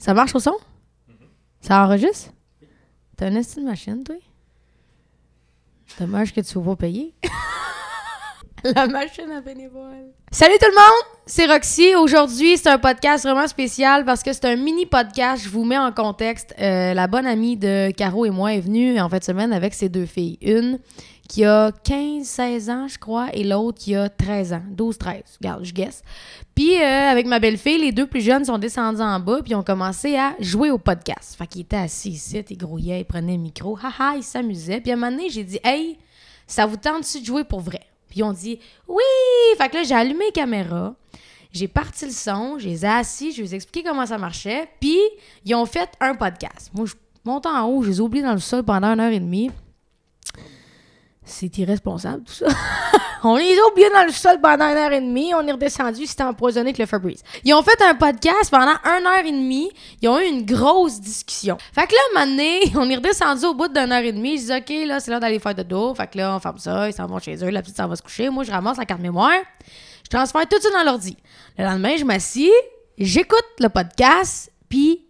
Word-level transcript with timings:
Ça 0.00 0.14
marche 0.14 0.34
au 0.34 0.40
son? 0.40 0.56
Ça 1.60 1.84
enregistre? 1.84 2.30
T'as 3.18 3.28
une 3.28 3.36
estime 3.36 3.64
machine, 3.64 4.02
toi? 4.02 4.16
Dommage 5.98 6.32
que 6.32 6.40
tu 6.40 6.46
sois 6.46 6.64
pas 6.64 6.76
payé. 6.76 7.14
La 8.64 8.86
machine 8.86 9.30
à 9.30 9.42
bénévole. 9.42 10.12
Salut 10.32 10.54
tout 10.58 10.68
le 10.70 10.74
monde! 10.74 11.18
C'est 11.26 11.44
Roxy. 11.44 11.94
Aujourd'hui, 11.96 12.56
c'est 12.56 12.70
un 12.70 12.78
podcast 12.78 13.24
vraiment 13.24 13.46
spécial 13.46 14.06
parce 14.06 14.22
que 14.22 14.32
c'est 14.32 14.46
un 14.46 14.56
mini 14.56 14.86
podcast. 14.86 15.44
Je 15.44 15.50
vous 15.50 15.64
mets 15.64 15.78
en 15.78 15.92
contexte. 15.92 16.54
Euh, 16.58 16.94
la 16.94 17.06
bonne 17.06 17.26
amie 17.26 17.58
de 17.58 17.90
Caro 17.90 18.24
et 18.24 18.30
moi 18.30 18.54
est 18.54 18.60
venue 18.60 18.98
en 18.98 19.08
fait 19.10 19.22
semaine 19.22 19.52
avec 19.52 19.74
ses 19.74 19.90
deux 19.90 20.06
filles. 20.06 20.38
Une 20.40 20.78
qui 21.30 21.44
a 21.44 21.70
15-16 21.70 22.70
ans, 22.72 22.88
je 22.88 22.98
crois, 22.98 23.28
et 23.32 23.44
l'autre 23.44 23.78
qui 23.78 23.94
a 23.94 24.08
13 24.08 24.52
ans. 24.52 24.62
12-13. 24.76 25.22
Regarde, 25.40 25.64
je 25.64 25.72
guesse. 25.72 26.02
Puis 26.56 26.76
euh, 26.76 27.08
avec 27.08 27.24
ma 27.26 27.38
belle-fille, 27.38 27.78
les 27.78 27.92
deux 27.92 28.08
plus 28.08 28.20
jeunes 28.20 28.44
sont 28.44 28.58
descendus 28.58 29.00
en 29.00 29.20
bas 29.20 29.40
puis 29.40 29.54
ont 29.54 29.62
commencé 29.62 30.16
à 30.16 30.34
jouer 30.40 30.72
au 30.72 30.78
podcast. 30.78 31.36
Fait 31.38 31.46
qu'ils 31.46 31.60
étaient 31.60 31.76
assis 31.76 32.10
ici, 32.10 32.44
ils 32.50 32.58
grouillaient, 32.58 33.02
ils 33.02 33.04
prenaient 33.04 33.36
le 33.36 33.42
micro. 33.42 33.78
Haha, 33.80 34.16
ils 34.16 34.24
s'amusaient. 34.24 34.80
Puis 34.80 34.90
à 34.90 34.94
un 34.94 34.96
moment 34.96 35.12
donné, 35.12 35.30
j'ai 35.30 35.44
dit 35.44 35.60
«Hey, 35.64 35.98
ça 36.48 36.66
vous 36.66 36.76
tente-tu 36.76 37.20
de 37.20 37.24
jouer 37.24 37.44
pour 37.44 37.60
vrai?» 37.60 37.82
Puis 38.08 38.18
ils 38.18 38.22
ont 38.24 38.32
dit 38.32 38.58
oui! 38.88 38.96
Fait 39.56 39.68
que 39.68 39.76
là, 39.76 39.82
j'ai 39.84 39.94
allumé 39.94 40.24
les 40.26 40.32
caméras, 40.32 40.96
j'ai 41.52 41.68
parti 41.68 42.06
le 42.06 42.10
son, 42.10 42.58
je 42.58 42.66
les 42.66 42.84
ai 42.84 42.88
assis, 42.88 43.30
je 43.30 43.42
les 43.42 43.52
ai 43.52 43.56
expliqué 43.56 43.88
comment 43.88 44.04
ça 44.04 44.18
marchait, 44.18 44.68
puis 44.80 44.98
ils 45.44 45.54
ont 45.54 45.66
fait 45.66 45.90
un 46.00 46.16
podcast. 46.16 46.72
Moi, 46.74 46.86
je 46.86 46.94
monte 47.24 47.46
en 47.46 47.68
haut, 47.68 47.84
je 47.84 47.90
les 47.90 47.98
ai 47.98 48.00
oubliés 48.00 48.24
dans 48.24 48.32
le 48.32 48.40
sol 48.40 48.64
pendant 48.64 48.88
une 48.88 48.98
heure 48.98 49.12
et 49.12 49.20
demie. 49.20 49.52
C'est 51.24 51.58
irresponsable, 51.58 52.24
tout 52.24 52.32
ça. 52.32 52.46
on 53.22 53.36
les 53.36 53.58
a 53.58 53.66
oubliés 53.70 53.90
dans 53.90 54.04
le 54.04 54.12
sol 54.12 54.40
pendant 54.40 54.64
une 54.64 54.76
heure 54.76 54.92
et 54.92 55.00
demie. 55.00 55.32
On 55.34 55.46
est 55.46 55.52
redescendu, 55.52 56.06
c'était 56.06 56.22
empoisonné 56.22 56.70
avec 56.70 56.78
le 56.78 56.86
Febreze. 56.86 57.22
Ils 57.44 57.52
ont 57.54 57.62
fait 57.62 57.80
un 57.82 57.94
podcast 57.94 58.50
pendant 58.50 58.76
une 58.84 59.06
heure 59.06 59.24
et 59.24 59.30
demie. 59.30 59.70
Ils 60.00 60.08
ont 60.08 60.18
eu 60.18 60.24
une 60.24 60.46
grosse 60.46 61.00
discussion. 61.00 61.58
Fait 61.74 61.86
que 61.86 61.92
là, 61.92 61.98
un 62.10 62.20
moment 62.20 62.30
donné, 62.32 62.60
on 62.76 62.88
est 62.88 62.96
redescendu 62.96 63.44
au 63.44 63.54
bout 63.54 63.68
d'une 63.68 63.92
heure 63.92 64.02
et 64.02 64.12
demie. 64.12 64.38
Je 64.38 64.44
dis, 64.44 64.52
OK, 64.52 64.88
là, 64.88 65.00
c'est 65.00 65.10
l'heure 65.10 65.20
d'aller 65.20 65.38
faire 65.38 65.54
de 65.54 65.62
dos. 65.62 65.94
Fait 65.94 66.06
que 66.06 66.18
là, 66.18 66.34
on 66.34 66.40
ferme 66.40 66.58
ça. 66.58 66.88
Ils 66.88 66.94
s'en 66.94 67.06
vont 67.06 67.18
chez 67.18 67.36
eux. 67.44 67.50
La 67.50 67.60
petite 67.62 67.76
s'en 67.76 67.86
va 67.86 67.96
se 67.96 68.02
coucher. 68.02 68.30
Moi, 68.30 68.44
je 68.44 68.50
ramasse 68.50 68.78
la 68.78 68.86
carte 68.86 69.00
mémoire. 69.00 69.40
Je 70.04 70.08
transfère 70.08 70.48
tout 70.48 70.60
ça 70.60 70.70
dans 70.70 70.84
l'ordi. 70.84 71.16
Le 71.58 71.64
lendemain, 71.64 71.96
je 71.98 72.04
m'assis. 72.04 72.50
J'écoute 72.96 73.44
le 73.58 73.68
podcast. 73.68 74.50
Puis 74.68 75.09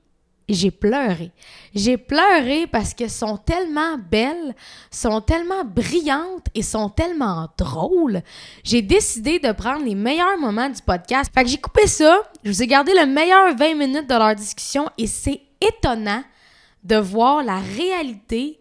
j'ai 0.54 0.70
pleuré. 0.70 1.30
J'ai 1.74 1.96
pleuré 1.96 2.66
parce 2.66 2.94
qu'elles 2.94 3.10
sont 3.10 3.36
tellement 3.36 3.96
belles, 3.98 4.54
sont 4.90 5.20
tellement 5.20 5.64
brillantes 5.64 6.46
et 6.54 6.62
sont 6.62 6.88
tellement 6.88 7.48
drôles. 7.56 8.22
J'ai 8.64 8.82
décidé 8.82 9.38
de 9.38 9.52
prendre 9.52 9.84
les 9.84 9.94
meilleurs 9.94 10.38
moments 10.38 10.68
du 10.68 10.82
podcast. 10.82 11.30
Fait 11.32 11.44
que 11.44 11.50
j'ai 11.50 11.60
coupé 11.60 11.86
ça. 11.86 12.20
Je 12.42 12.50
vous 12.50 12.62
ai 12.62 12.66
gardé 12.66 12.92
le 12.94 13.06
meilleur 13.06 13.54
20 13.54 13.74
minutes 13.74 14.08
de 14.08 14.14
leur 14.14 14.34
discussion 14.34 14.88
et 14.98 15.06
c'est 15.06 15.40
étonnant 15.60 16.22
de 16.82 16.96
voir 16.96 17.42
la 17.42 17.58
réalité 17.58 18.58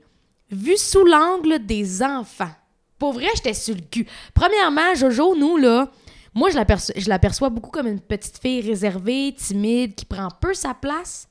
vue 0.52 0.78
sous 0.78 1.06
l'angle 1.06 1.66
des 1.66 2.04
enfants. 2.04 2.52
Pour 2.98 3.14
vrai, 3.14 3.28
j'étais 3.36 3.54
sur 3.54 3.76
le 3.76 3.82
cul. 3.82 4.06
Premièrement, 4.34 4.94
Jojo, 4.94 5.36
nous, 5.36 5.58
là, 5.58 5.90
moi, 6.34 6.50
je 6.50 7.10
l'aperçois 7.10 7.50
beaucoup 7.50 7.72
comme 7.72 7.88
une 7.88 8.02
petite 8.02 8.38
fille 8.40 8.62
réservée, 8.62 9.34
timide, 9.38 9.96
qui 9.96 10.06
prend 10.06 10.28
peu 10.42 10.54
sa 10.54 10.74
place 10.74 11.28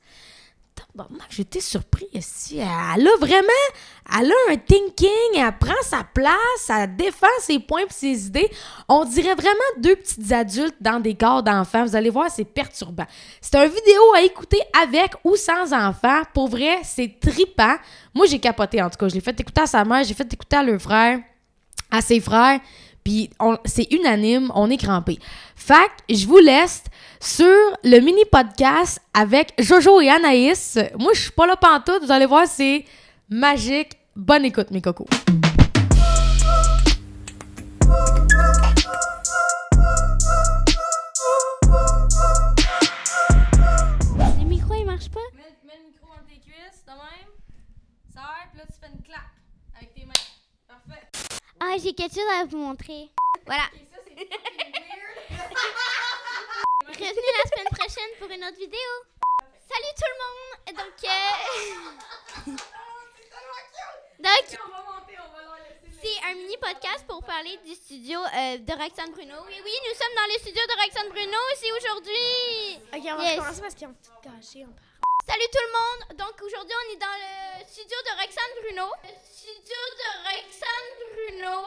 j'étais 1.29 1.59
surpris. 1.59 2.07
Elle 2.13 3.07
a 3.07 3.17
vraiment, 3.19 3.47
elle 4.17 4.31
a 4.31 4.51
un 4.53 4.57
thinking, 4.57 5.09
elle 5.35 5.57
prend 5.57 5.81
sa 5.83 6.03
place, 6.03 6.69
elle 6.69 6.95
défend 6.95 7.27
ses 7.39 7.59
points 7.59 7.81
et 7.81 7.93
ses 7.93 8.27
idées. 8.27 8.49
On 8.87 9.05
dirait 9.05 9.35
vraiment 9.35 9.53
deux 9.77 9.95
petits 9.95 10.33
adultes 10.33 10.75
dans 10.81 10.99
des 10.99 11.15
corps 11.15 11.43
d'enfants. 11.43 11.85
Vous 11.85 11.95
allez 11.95 12.09
voir, 12.09 12.29
c'est 12.29 12.45
perturbant. 12.45 13.05
C'est 13.41 13.55
une 13.55 13.69
vidéo 13.69 14.01
à 14.15 14.21
écouter 14.21 14.61
avec 14.81 15.13
ou 15.23 15.35
sans 15.35 15.73
enfants. 15.73 16.21
Pour 16.33 16.49
vrai, 16.49 16.79
c'est 16.83 17.19
tripant. 17.19 17.75
Moi, 18.13 18.25
j'ai 18.25 18.39
capoté 18.39 18.81
en 18.81 18.89
tout 18.89 18.97
cas. 18.97 19.07
Je 19.07 19.15
l'ai 19.15 19.21
fait 19.21 19.39
écouter 19.39 19.61
à 19.61 19.67
sa 19.67 19.83
mère, 19.85 20.03
j'ai 20.03 20.13
fait 20.13 20.31
écouter 20.31 20.55
à 20.57 20.63
leur 20.63 20.81
frère, 20.81 21.19
à 21.91 22.01
ses 22.01 22.19
frères. 22.19 22.59
Puis 23.03 23.29
c'est 23.65 23.91
unanime, 23.91 24.51
on 24.55 24.69
est 24.69 24.77
crampé. 24.77 25.17
Que 25.17 26.15
je 26.15 26.27
vous 26.27 26.37
laisse 26.37 26.83
sur 27.19 27.45
le 27.83 27.99
mini 27.99 28.23
podcast 28.31 29.01
avec 29.13 29.53
Jojo 29.59 30.01
et 30.01 30.09
Anaïs. 30.09 30.77
Moi, 30.97 31.13
je 31.13 31.21
suis 31.21 31.31
pas 31.31 31.45
là 31.47 31.55
pantoute, 31.55 32.03
vous 32.03 32.11
allez 32.11 32.25
voir, 32.25 32.47
c'est 32.47 32.85
magique. 33.29 33.93
Bonne 34.15 34.45
écoute, 34.45 34.71
mes 34.71 34.81
cocos. 34.81 35.07
Le 44.37 44.45
micro, 44.45 44.73
il 44.73 44.85
marche 44.85 45.09
pas? 45.09 45.19
Mets, 45.35 45.43
le 45.63 45.85
micro 45.85 46.07
dans 46.07 46.25
tes 46.27 46.39
cuisses, 46.39 46.83
de 46.85 46.91
même. 46.91 47.31
Sors, 48.13 48.23
puis 48.51 48.59
là, 48.59 48.65
tu 48.67 48.73
fais 48.79 48.91
une 48.93 49.01
claque 49.03 49.35
avec 49.77 49.93
tes 49.93 50.05
mains. 50.05 50.13
Parfait. 50.67 51.07
Ah, 51.61 51.75
j'ai 51.77 51.93
quelque 51.93 52.15
chose 52.15 52.23
à 52.39 52.45
vous 52.45 52.57
montrer. 52.57 53.09
Voilà. 53.45 53.63
Revenez 56.87 57.33
la 57.37 57.49
semaine 57.49 57.71
prochaine 57.71 58.11
pour 58.19 58.29
une 58.29 58.43
autre 58.43 58.57
vidéo. 58.57 58.89
Salut 59.67 59.93
tout 59.95 60.09
le 60.09 60.17
monde! 60.23 60.77
Donc, 60.77 60.97
euh... 61.03 62.51
Donc, 64.19 64.45
c'est 66.01 66.19
un 66.29 66.33
mini 66.33 66.57
podcast 66.57 67.05
pour 67.07 67.23
parler 67.23 67.57
du 67.65 67.73
studio 67.75 68.19
euh, 68.19 68.57
de 68.57 68.71
Roxane 68.73 69.11
Bruno. 69.11 69.35
Oui, 69.47 69.61
oui, 69.63 69.71
nous 69.87 69.95
sommes 69.95 70.15
dans 70.15 70.27
le 70.33 70.39
studio 70.39 70.61
de 70.65 70.73
Roxane 70.81 71.09
Bruno. 71.09 71.37
C'est 71.57 71.71
aujourd'hui. 71.71 72.79
Ok, 72.93 73.03
on 73.03 73.17
va 73.21 73.35
commencer 73.35 73.61
parce 73.61 73.75
qu'ils 73.75 73.87
ont 73.87 73.95
tout 74.03 74.11
gâché. 74.23 74.65
On 74.65 74.73
Salut 75.27 75.49
tout 75.51 75.59
le 75.61 75.71
monde! 75.77 76.17
Donc 76.17 76.41
aujourd'hui, 76.41 76.75
on 76.75 76.93
est 76.93 76.97
dans 76.97 77.05
le 77.05 77.48
studio 77.69 77.97
de 78.03 78.11
Roxane 78.19 78.53
Bruno. 78.61 78.85
Le 79.03 79.13
studio 79.31 79.81
de 80.01 80.07
Roxane 80.25 80.91
Bruno. 81.13 81.65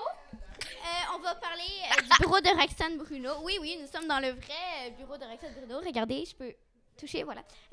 Euh, 0.65 1.15
on 1.15 1.19
va 1.21 1.37
parler 1.37 1.63
euh, 1.63 2.03
du 2.03 2.09
bureau 2.19 2.41
de 2.41 2.49
Roxane 2.49 2.99
Bruno. 2.99 3.31
Oui, 3.45 3.59
oui, 3.61 3.79
nous 3.81 3.87
sommes 3.87 4.09
dans 4.09 4.19
le 4.19 4.31
vrai 4.31 4.87
euh, 4.87 4.91
bureau 4.91 5.17
de 5.17 5.25
Roxane 5.25 5.53
Bruno. 5.55 5.79
Regardez, 5.79 6.25
je 6.25 6.35
peux 6.35 6.53
toucher, 6.99 7.23
voilà. 7.23 7.43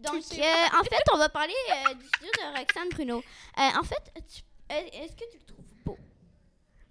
donc, 0.00 0.16
en 0.16 0.22
fait, 0.90 1.04
on 1.12 1.18
va 1.18 1.28
parler 1.28 1.54
du 1.94 2.06
studio 2.08 2.32
de 2.32 2.58
Roxane 2.58 2.88
Bruno. 2.88 3.22
en 3.56 3.84
fait, 3.84 4.12
est-ce 4.68 5.12
que 5.12 5.30
tu 5.30 5.38
le 5.38 5.44
trouves 5.46 5.74
beau? 5.84 5.98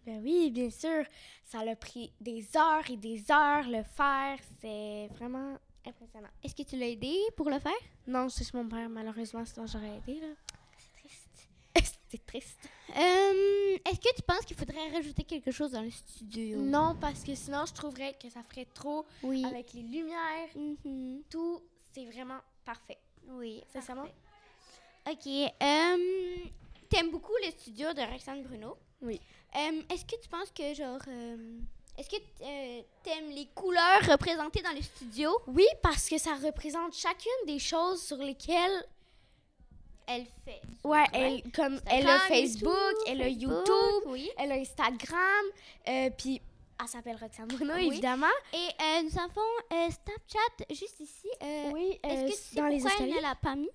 Ben 0.06 0.22
oui, 0.24 0.52
bien 0.52 0.70
sûr. 0.70 1.04
Ça 1.44 1.60
a 1.60 1.76
pris 1.76 2.14
des 2.22 2.48
heures 2.56 2.90
et 2.90 2.96
des 2.96 3.30
heures 3.30 3.68
le 3.68 3.84
faire. 3.84 4.38
C'est 4.62 5.10
vraiment 5.18 5.58
impressionnant. 5.88 6.30
Est-ce 6.44 6.56
que 6.56 6.64
tu 6.64 6.78
l'as 6.78 6.88
aidé 6.88 7.16
pour 7.36 7.50
le 7.50 7.60
faire? 7.60 7.74
Non, 8.08 8.30
c'est 8.30 8.54
mon 8.54 8.68
père, 8.68 8.90
malheureusement, 8.90 9.44
sinon 9.46 9.68
j'aurais 9.68 9.98
aidé. 9.98 10.20
Là. 10.20 10.28
C'est 10.78 11.02
triste. 11.02 11.50
c'est 12.10 12.26
triste. 12.26 12.70
Euh, 12.90 13.78
est-ce 13.86 14.00
que 14.00 14.16
tu 14.16 14.22
penses 14.22 14.46
qu'il 14.46 14.56
faudrait 14.56 14.90
rajouter 14.92 15.24
quelque 15.24 15.52
chose 15.52 15.72
dans 15.72 15.82
le 15.82 15.92
studio? 15.92 16.60
Non, 16.60 16.96
parce 17.00 17.24
que 17.24 17.36
sinon, 17.36 17.66
je 17.66 17.74
trouverais 17.74 18.16
que 18.22 18.30
ça 18.30 18.44
ferait 18.44 18.68
trop 18.74 19.06
oui. 19.24 19.44
avec 19.46 19.74
les 19.74 19.82
lumières. 19.82 20.50
Mm-hmm. 20.56 21.24
Tout, 21.30 21.62
c'est 21.94 22.06
vraiment 22.06 22.40
parfait. 22.64 22.98
Oui, 23.30 23.64
c'est 23.72 23.82
ça. 23.82 23.94
Ok. 25.08 25.28
Euh, 25.28 26.46
T'aimes 26.90 27.12
beaucoup 27.12 27.34
le 27.44 27.52
studio 27.52 27.94
de 27.94 28.02
Roxane 28.02 28.44
Bruno? 28.44 28.78
Oui. 29.02 29.20
Euh, 29.56 29.82
est-ce 29.92 30.06
que 30.06 30.22
tu 30.22 30.30
penses 30.30 30.52
que, 30.52 30.74
genre... 30.74 31.00
Est-ce 31.98 32.10
que 32.10 32.16
euh, 32.16 32.82
t'aimes 33.04 33.30
les 33.30 33.48
couleurs 33.56 34.02
représentées 34.10 34.62
dans 34.62 34.74
le 34.74 34.82
studio? 34.82 35.30
Oui, 35.48 35.66
parce 35.82 36.10
que 36.10 36.18
ça 36.18 36.36
représente 36.36 36.94
chacune 36.94 37.32
des 37.48 37.60
choses 37.60 38.02
sur 38.02 38.18
lesquelles 38.18 38.86
elle 40.08 40.26
fait. 40.44 40.62
Ouais, 40.84 41.06
elle, 41.14 41.42
comme 41.52 41.80
elle 41.88 42.08
a 42.08 42.20
Facebook, 42.20 42.96
elle 43.08 43.22
a 43.22 43.30
YouTube, 43.30 44.30
elle 44.38 44.52
a 44.52 44.56
Instagram, 44.56 45.46
euh, 45.88 46.10
puis 46.16 46.42
elle 46.80 46.88
s'appelle 46.88 47.18
Roxane 47.20 47.48
Bruno, 47.48 47.76
évidemment. 47.76 48.28
Et 48.54 48.58
euh, 48.58 49.02
nous 49.04 49.18
avons 49.18 49.90
Snapchat 49.90 50.66
juste 50.70 51.00
ici. 51.00 51.30
oui, 51.74 51.98
Est-ce 52.04 52.32
que 52.32 52.38
c'est 52.38 52.56
dans 52.58 52.68
les 52.68 52.84
elle 53.00 53.10
ne 53.10 53.22
l'a 53.22 53.36
pas 53.36 53.56
mis? 53.56 53.70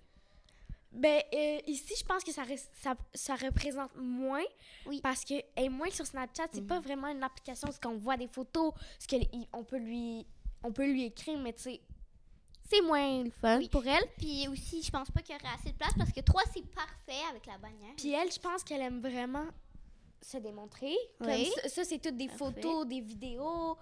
Ben, 0.93 1.23
euh, 1.33 1.61
ici, 1.67 1.95
je 1.99 2.05
pense 2.05 2.25
que 2.25 2.33
ça, 2.33 2.43
ça, 2.83 2.95
ça 3.15 3.37
représente 3.37 3.95
moins. 3.97 4.43
Oui. 4.87 5.01
Parce 5.03 5.25
que 5.25 5.35
est 5.57 5.69
moins 5.69 5.91
sur 5.91 6.07
Snapchat, 6.07 6.49
c'est 6.53 6.67
pas 6.67 6.79
mhm. 6.79 6.85
vraiment 6.85 7.09
une 7.09 7.23
application 7.23 7.69
parce 7.69 7.79
qu'on 7.79 7.97
voit 7.97 8.17
des 8.17 8.27
photos, 8.27 8.73
ce 8.99 9.07
qu'on 9.07 9.65
peut 9.65 9.79
lui 9.79 10.27
on 10.63 10.73
peut 10.73 10.87
lui 10.87 11.05
écrire, 11.05 11.39
mais 11.39 11.53
tu 11.53 11.63
sais, 11.63 11.81
c'est 12.69 12.83
moins 12.83 13.25
le 13.25 13.31
fun 13.31 13.61
pour 13.71 13.87
elle. 13.87 14.05
Puis 14.19 14.47
aussi, 14.49 14.83
je 14.83 14.91
pense 14.91 15.11
pas 15.11 15.23
qu'il 15.23 15.35
y 15.35 15.39
aurait 15.39 15.55
assez 15.55 15.73
de 15.73 15.77
place 15.77 15.93
parce 15.97 16.13
que 16.13 16.21
3, 16.21 16.43
c'est 16.55 16.67
parfait 16.67 17.23
avec 17.31 17.47
la 17.47 17.59
bannière. 17.59 17.95
Puis 17.97 18.13
elle, 18.13 18.31
je 18.31 18.39
pense 18.39 18.63
qu'elle 18.63 18.83
aime 18.83 19.01
vraiment 19.01 19.47
se 20.23 20.37
démontrer. 20.37 20.95
Oui. 21.21 21.51
ça, 21.67 21.85
c'est 21.85 21.99
toutes 21.99 22.17
des 22.17 22.29
photos, 22.29 22.87
des 22.87 23.01
vidéos. 23.01 23.77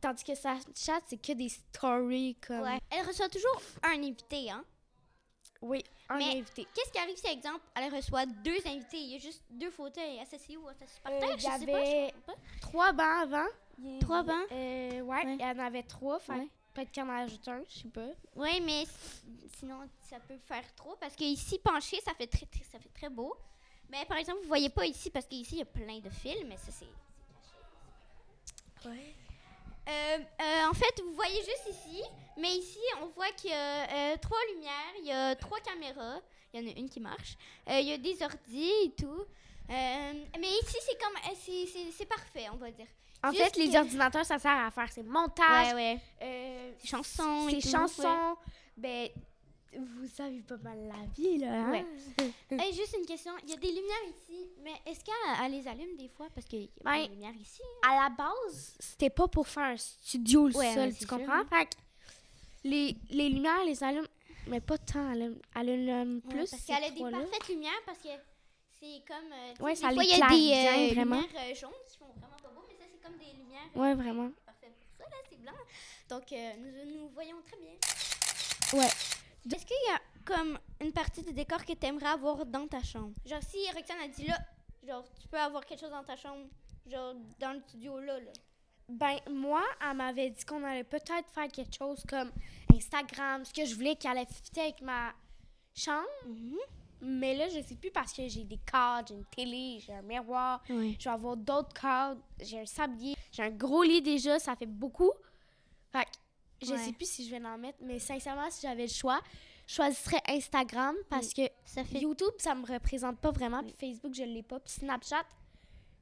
Tandis 0.00 0.24
que 0.24 0.34
Snapchat, 0.34 1.00
c'est 1.06 1.20
que 1.20 1.32
des 1.32 1.48
stories 1.48 2.36
comme. 2.46 2.60
Ouais. 2.60 2.78
Elle 2.90 3.06
reçoit 3.06 3.28
toujours 3.28 3.60
un 3.82 4.02
invité, 4.02 4.50
hein? 4.50 4.64
Oui, 5.62 5.82
un 6.08 6.18
Mais 6.18 6.38
invité. 6.38 6.66
Qu'est-ce 6.74 6.92
qui 6.92 6.98
arrive 6.98 7.16
si, 7.16 7.26
exemple, 7.26 7.64
elle 7.74 7.94
reçoit 7.94 8.26
deux 8.26 8.58
invités? 8.66 8.98
Il 8.98 9.12
y 9.12 9.16
a 9.16 9.18
juste 9.18 9.42
deux 9.50 9.70
fauteuils 9.70 10.20
associés 10.20 10.56
ou 10.56 10.68
associés 10.68 11.00
par 11.02 11.12
terre? 11.12 11.30
Euh, 11.30 11.36
il 11.36 11.42
y 11.42 11.48
avait 11.48 12.14
trois 12.60 12.92
bancs 12.92 13.22
avant. 13.22 13.46
trois 14.00 14.22
bancs? 14.22 14.46
Euh, 14.52 15.00
ouais, 15.00 15.22
il 15.24 15.40
y 15.40 15.44
en 15.44 15.58
avait 15.58 15.82
trois. 15.82 16.18
Peut-être 16.18 16.90
qu'il 16.90 17.02
en 17.04 17.08
ajoute 17.08 17.48
un, 17.48 17.62
je 17.68 17.78
sais 17.78 17.88
pas. 17.88 18.08
Oui, 18.34 18.60
mais 18.60 18.84
sinon, 19.58 19.88
ça 20.02 20.20
peut 20.20 20.36
faire 20.44 20.74
trop 20.74 20.94
parce 21.00 21.16
que 21.16 21.24
ici, 21.24 21.58
penché, 21.58 21.98
ça 22.02 22.12
fait 22.12 22.26
très, 22.26 22.44
très, 22.44 22.64
ça 22.64 22.78
fait 22.78 22.90
très 22.90 23.08
beau. 23.08 23.34
Mais 23.88 24.04
par 24.04 24.18
exemple, 24.18 24.40
vous 24.42 24.48
voyez 24.48 24.68
pas 24.68 24.84
ici 24.84 25.08
parce 25.10 25.26
qu'ici, 25.26 25.54
il 25.54 25.58
y 25.60 25.62
a 25.62 25.64
plein 25.64 26.00
de 26.00 26.10
fils, 26.10 26.44
mais 26.46 26.58
ça, 26.58 26.70
c'est. 26.70 26.86
Ouais. 28.88 29.14
Euh, 29.88 30.18
euh, 30.18 30.68
en 30.70 30.74
fait, 30.74 31.00
vous 31.02 31.12
voyez 31.14 31.36
juste 31.44 31.68
ici, 31.70 32.02
mais 32.36 32.52
ici, 32.56 32.78
on 33.02 33.06
voit 33.08 33.30
qu'il 33.36 33.50
y 33.50 33.54
a 33.54 34.12
euh, 34.12 34.16
trois 34.20 34.38
lumières, 34.54 34.94
il 35.00 35.06
y 35.06 35.12
a 35.12 35.34
trois 35.36 35.60
caméras, 35.60 36.20
il 36.52 36.60
y 36.60 36.64
en 36.64 36.68
a 36.68 36.78
une 36.78 36.88
qui 36.88 37.00
marche, 37.00 37.36
il 37.68 37.82
y 37.86 37.92
a 37.92 37.98
des 37.98 38.22
ordis 38.22 38.72
et 38.84 38.90
tout. 38.98 39.24
Mais 39.68 40.48
ici, 40.62 40.76
c'est 40.80 40.98
comme, 41.00 41.16
c'est- 41.92 42.04
parfait, 42.06 42.46
on 42.52 42.56
va 42.56 42.70
dire. 42.70 42.86
En 43.24 43.30
Juste 43.32 43.54
fait, 43.54 43.56
les 43.64 43.70
que- 43.70 43.78
ordinateurs, 43.78 44.24
ça 44.26 44.38
sert 44.38 44.52
à 44.66 44.70
faire 44.70 44.90
ses 44.92 45.02
montages, 45.02 45.74
ouais. 45.74 45.98
Ses 46.78 46.86
chansons. 46.88 47.48
ses 47.48 47.60
chansons. 47.60 48.36
Ben, 48.76 49.08
vous 49.78 50.08
savez 50.08 50.40
pas 50.40 50.56
mal 50.58 50.78
la 50.88 51.06
vie, 51.16 51.38
là. 51.38 51.52
hein? 51.52 51.70
Ouais. 51.70 51.84
Hey, 52.58 52.72
juste 52.74 52.96
une 52.98 53.06
question, 53.06 53.32
il 53.44 53.50
y 53.50 53.52
a 53.52 53.56
des 53.56 53.68
lumières 53.68 54.04
ici, 54.08 54.46
mais 54.62 54.72
est-ce 54.86 55.04
qu'elle 55.04 55.14
elle 55.44 55.52
les 55.52 55.66
allume 55.68 55.96
des 55.96 56.08
fois? 56.08 56.28
Parce 56.34 56.46
qu'il 56.46 56.62
y 56.62 56.70
a 56.80 56.84
pas 56.84 56.92
Ben, 56.92 57.06
de 57.06 57.10
lumière 57.12 57.34
ici? 57.40 57.60
À 57.86 58.02
la 58.02 58.08
base, 58.10 58.76
c'était 58.78 59.10
pas 59.10 59.28
pour 59.28 59.46
faire 59.46 59.64
un 59.64 59.76
studio 59.76 60.48
le 60.48 60.56
Ouais, 60.56 60.72
sol, 60.74 60.82
ouais, 60.84 60.92
tu 60.92 60.98
sûr, 61.00 61.08
comprends? 61.08 61.32
hein. 61.32 61.46
Fait 61.50 61.66
que 61.66 61.74
les, 62.64 62.96
les 63.10 63.28
lumières, 63.28 63.64
les 63.64 63.82
allument, 63.84 64.06
mais 64.46 64.60
pas 64.60 64.78
tant. 64.78 65.10
Elle 65.12 65.22
allume, 65.22 65.40
allume 65.54 66.20
Ouais, 66.24 66.30
plus. 66.30 66.50
parce 66.50 66.64
qu'elle 66.64 66.84
a 66.84 66.90
des 66.90 67.00
parfaites 67.00 67.48
lumières 67.48 67.82
parce 67.84 67.98
que 67.98 68.08
c'est 68.80 69.02
comme. 69.06 69.32
euh, 69.32 69.64
Ouais, 69.64 69.74
ça 69.74 69.92
il 69.92 69.96
y 69.96 70.12
a 70.22 70.28
des 70.28 70.90
euh, 70.90 70.94
vraiment. 70.94 71.20
lumières 71.20 71.50
euh, 71.50 71.54
jaunes 71.54 71.70
qui 71.88 71.98
font 71.98 72.06
vraiment 72.18 72.36
pas 72.42 72.48
beau, 72.50 72.62
mais 72.68 72.74
ça, 72.74 72.84
c'est 72.90 73.02
comme 73.02 73.18
des 73.18 73.32
lumières. 73.36 73.68
euh, 73.76 73.80
Ouais, 73.80 73.94
vraiment. 73.94 74.30
Parfait 74.46 74.72
pour 74.78 74.96
ça, 74.96 75.04
là, 75.10 75.16
c'est 75.28 75.40
blanc. 75.40 75.52
Donc, 76.08 76.32
euh, 76.32 76.52
nous, 76.58 76.92
nous 77.00 77.08
voyons 77.10 77.36
très 77.42 77.56
bien. 77.58 78.80
Ouais. 78.80 78.88
Est-ce 79.54 79.64
qu'il 79.66 79.76
y 79.88 79.92
a 79.94 80.00
comme 80.24 80.58
une 80.80 80.92
partie 80.92 81.22
du 81.22 81.32
décor 81.32 81.64
que 81.64 81.72
tu 81.72 81.86
aimerais 81.86 82.06
avoir 82.08 82.44
dans 82.46 82.66
ta 82.66 82.82
chambre? 82.82 83.12
Genre, 83.24 83.42
si 83.42 83.58
Roxane 83.74 84.00
a 84.04 84.08
dit 84.08 84.26
là, 84.26 84.38
genre, 84.86 85.04
tu 85.20 85.28
peux 85.28 85.38
avoir 85.38 85.64
quelque 85.64 85.80
chose 85.80 85.90
dans 85.90 86.04
ta 86.04 86.16
chambre, 86.16 86.46
genre, 86.86 87.14
dans 87.38 87.52
le 87.52 87.60
studio 87.60 87.98
là, 88.00 88.18
là. 88.20 88.30
Ben, 88.88 89.18
moi, 89.30 89.62
elle 89.82 89.96
m'avait 89.96 90.30
dit 90.30 90.44
qu'on 90.44 90.62
allait 90.62 90.84
peut-être 90.84 91.28
faire 91.34 91.48
quelque 91.48 91.74
chose 91.76 92.02
comme 92.08 92.30
Instagram, 92.72 93.44
ce 93.44 93.52
que 93.52 93.64
je 93.64 93.74
voulais 93.74 93.96
qu'elle 93.96 94.12
allait 94.18 94.26
fitter 94.26 94.60
avec 94.60 94.80
ma 94.80 95.12
chambre. 95.74 96.06
Mais 97.00 97.36
là, 97.36 97.48
je 97.48 97.60
sais 97.62 97.74
plus 97.74 97.90
parce 97.90 98.12
que 98.12 98.26
j'ai 98.26 98.44
des 98.44 98.58
cadres, 98.58 99.08
j'ai 99.08 99.14
une 99.14 99.24
télé, 99.26 99.80
j'ai 99.80 99.92
un 99.92 100.02
miroir, 100.02 100.62
Oui. 100.70 100.96
je 100.98 101.04
vais 101.04 101.14
avoir 101.14 101.36
d'autres 101.36 101.72
cadres, 101.78 102.20
j'ai 102.40 102.60
un 102.60 102.66
sablier, 102.66 103.14
j'ai 103.32 103.42
un 103.42 103.50
gros 103.50 103.82
lit 103.82 104.00
déjà, 104.02 104.38
ça 104.38 104.56
fait 104.56 104.66
beaucoup. 104.66 105.12
Fait 105.92 106.04
que 106.04 106.10
je 106.62 106.72
Ouais. 106.72 106.78
sais 106.78 106.92
plus 106.92 107.08
si 107.08 107.26
je 107.26 107.30
vais 107.34 107.44
en 107.46 107.58
mettre, 107.58 107.78
mais 107.82 107.98
sincèrement, 107.98 108.50
si 108.50 108.62
j'avais 108.66 108.82
le 108.86 108.92
choix, 108.92 109.20
je 109.66 109.74
choisirais 109.74 110.20
Instagram 110.28 110.94
parce 111.10 111.32
que 111.34 111.42
Ça 111.64 111.82
fait. 111.84 111.98
YouTube, 112.00 112.32
ça 112.38 112.54
me 112.54 112.66
représente 112.66 113.18
pas 113.18 113.30
vraiment, 113.32 113.62
puis 113.62 113.74
Facebook, 113.78 114.14
je 114.14 114.22
l'ai 114.22 114.42
pas, 114.42 114.60
puis 114.60 114.72
Snapchat, 114.72 115.24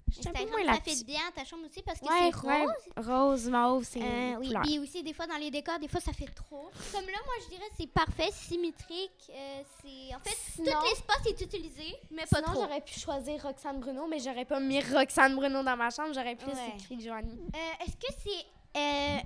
je 0.08 0.20
suis 0.20 0.28
un 0.28 0.32
peu 0.32 0.38
Instagram, 0.42 0.64
moins 0.66 0.74
ça 0.74 0.80
fait 0.82 1.04
bien 1.04 1.20
ta 1.34 1.44
chambre 1.46 1.64
aussi 1.66 1.82
parce 1.82 1.98
que 1.98 2.04
Ouais, 2.04 2.30
c'est 2.30 2.46
ouais. 2.46 2.66
rose. 2.66 3.06
Rose, 3.42 3.48
mauve, 3.50 3.84
c'est 3.84 4.02
Euh, 4.02 4.36
oui, 4.38 4.52
puis 4.62 4.78
aussi 4.78 5.02
des 5.02 5.14
fois 5.14 5.26
dans 5.26 5.38
les 5.38 5.50
décors, 5.50 5.78
des 5.78 5.88
fois 5.88 5.98
ça 6.00 6.12
fait 6.12 6.26
trop. 6.26 6.68
Comme 6.92 7.06
là, 7.06 7.18
moi 7.24 7.34
je 7.42 7.48
dirais 7.48 7.68
c'est 7.76 7.86
parfait, 7.88 8.28
c'est 8.30 8.48
symétrique, 8.54 9.10
euh, 9.30 9.62
c'est 9.80 10.14
en 10.14 10.18
fait 10.20 10.36
Sinon- 10.54 10.72
tout 10.72 10.86
l'espace 10.90 11.26
est 11.26 11.40
utilisé, 11.40 11.96
mais 12.10 12.26
pas 12.26 12.36
Sinon, 12.36 12.52
trop. 12.52 12.62
j'aurais 12.62 12.82
pu 12.82 13.00
choisir 13.00 13.42
Roxane 13.42 13.80
Bruno, 13.80 14.06
mais 14.06 14.18
j'aurais 14.20 14.44
pas 14.44 14.60
mis 14.60 14.78
Roxane 14.82 15.34
Bruno 15.34 15.62
dans 15.62 15.76
ma 15.76 15.88
chambre, 15.88 16.12
j'aurais 16.12 16.36
plus 16.36 16.52
écrit 16.76 17.00
Joanie. 17.00 17.40
Euh, 17.54 17.84
Est-ce 17.84 17.96
que 17.96 18.12
c'est 18.22 18.78
euh, 18.78 19.18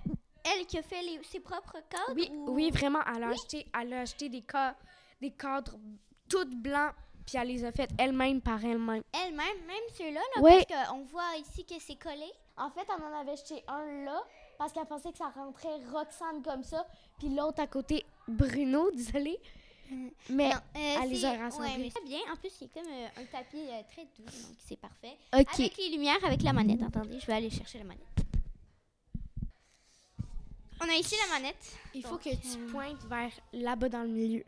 elle 0.45 0.67
qui 0.67 0.79
a 0.79 0.83
fait 0.83 1.03
les- 1.03 1.23
ses 1.25 1.41
propres 1.41 1.73
codes 1.91 2.15
Oui, 2.17 2.31
ou- 2.33 2.51
oui, 2.53 2.71
vraiment, 2.71 3.01
elle 3.15 3.25
a, 3.25 3.29
acheté, 3.29 3.67
elle 3.81 3.93
a 3.93 4.01
acheté 4.01 4.29
des, 4.29 4.43
ca- 4.51 4.77
des 5.21 5.31
cadres 5.31 5.79
tout 6.29 6.45
blancs, 6.57 6.93
puis 7.27 7.37
elle 7.39 7.49
les 7.49 7.65
a 7.65 7.73
faites 7.73 7.91
elle-même 7.99 8.41
par 8.41 8.65
elle-même. 8.65 9.03
Elle-même, 9.13 9.59
même 9.67 9.85
ceux-là, 9.97 10.21
là, 10.37 10.43
parce 10.43 10.89
qu'on 10.91 11.05
voit 11.05 11.37
ici 11.41 11.65
que 11.65 11.75
c'est 11.81 11.97
collé. 11.99 12.31
En 12.57 12.71
fait, 12.71 12.87
elle 12.89 13.03
en 13.05 13.19
avait 13.21 13.33
acheté 13.33 13.63
un 13.69 14.05
là, 14.05 14.23
parce 14.59 14.73
qu'elle 14.73 14.87
pensait 14.87 15.13
que 15.13 15.19
ça 15.19 15.29
rentrait 15.35 15.77
Roxane 15.93 16.43
comme 16.43 16.63
ça, 16.65 16.87
puis 17.19 17.29
l'autre 17.29 17.61
à 17.63 17.67
côté, 17.67 18.05
Bruno, 18.27 18.91
désolé. 18.95 19.39
Mais 20.29 20.51
Non, 20.51 20.57
euh, 20.77 20.97
elle 21.03 21.09
les 21.09 21.25
a 21.25 21.33
rassemblés. 21.39 21.69
ouais, 21.71 21.79
mais 21.79 22.09
bien. 22.09 22.19
En 22.31 22.37
plus, 22.37 22.51
c'est 22.51 22.71
comme 22.71 22.87
euh, 22.87 23.07
un 23.17 23.25
tapis 23.25 23.57
euh, 23.57 23.81
très 23.91 24.03
doux, 24.05 24.25
donc 24.25 24.57
c'est 24.59 24.77
parfait. 24.79 25.17
OK. 25.35 25.47
Avec 25.61 25.77
les 25.79 25.89
lumières, 25.89 26.23
avec 26.25 26.43
la 26.43 26.53
manette. 26.53 26.83
Attendez, 26.83 27.19
je 27.19 27.25
vais 27.27 27.33
aller 27.33 27.49
chercher 27.49 27.79
la 27.79 27.85
manette. 27.85 28.03
On 30.81 30.89
a 30.89 30.95
ici 30.95 31.15
la 31.27 31.33
manette. 31.39 31.77
il 31.95 32.05
faut 32.05 32.19
que 32.19 32.31
tu 32.35 32.57
euh, 32.57 32.71
pointes 32.71 33.03
vers 33.05 33.31
là-bas 33.53 33.89
dans 33.89 34.03
le 34.03 34.09
milieu. 34.09 34.45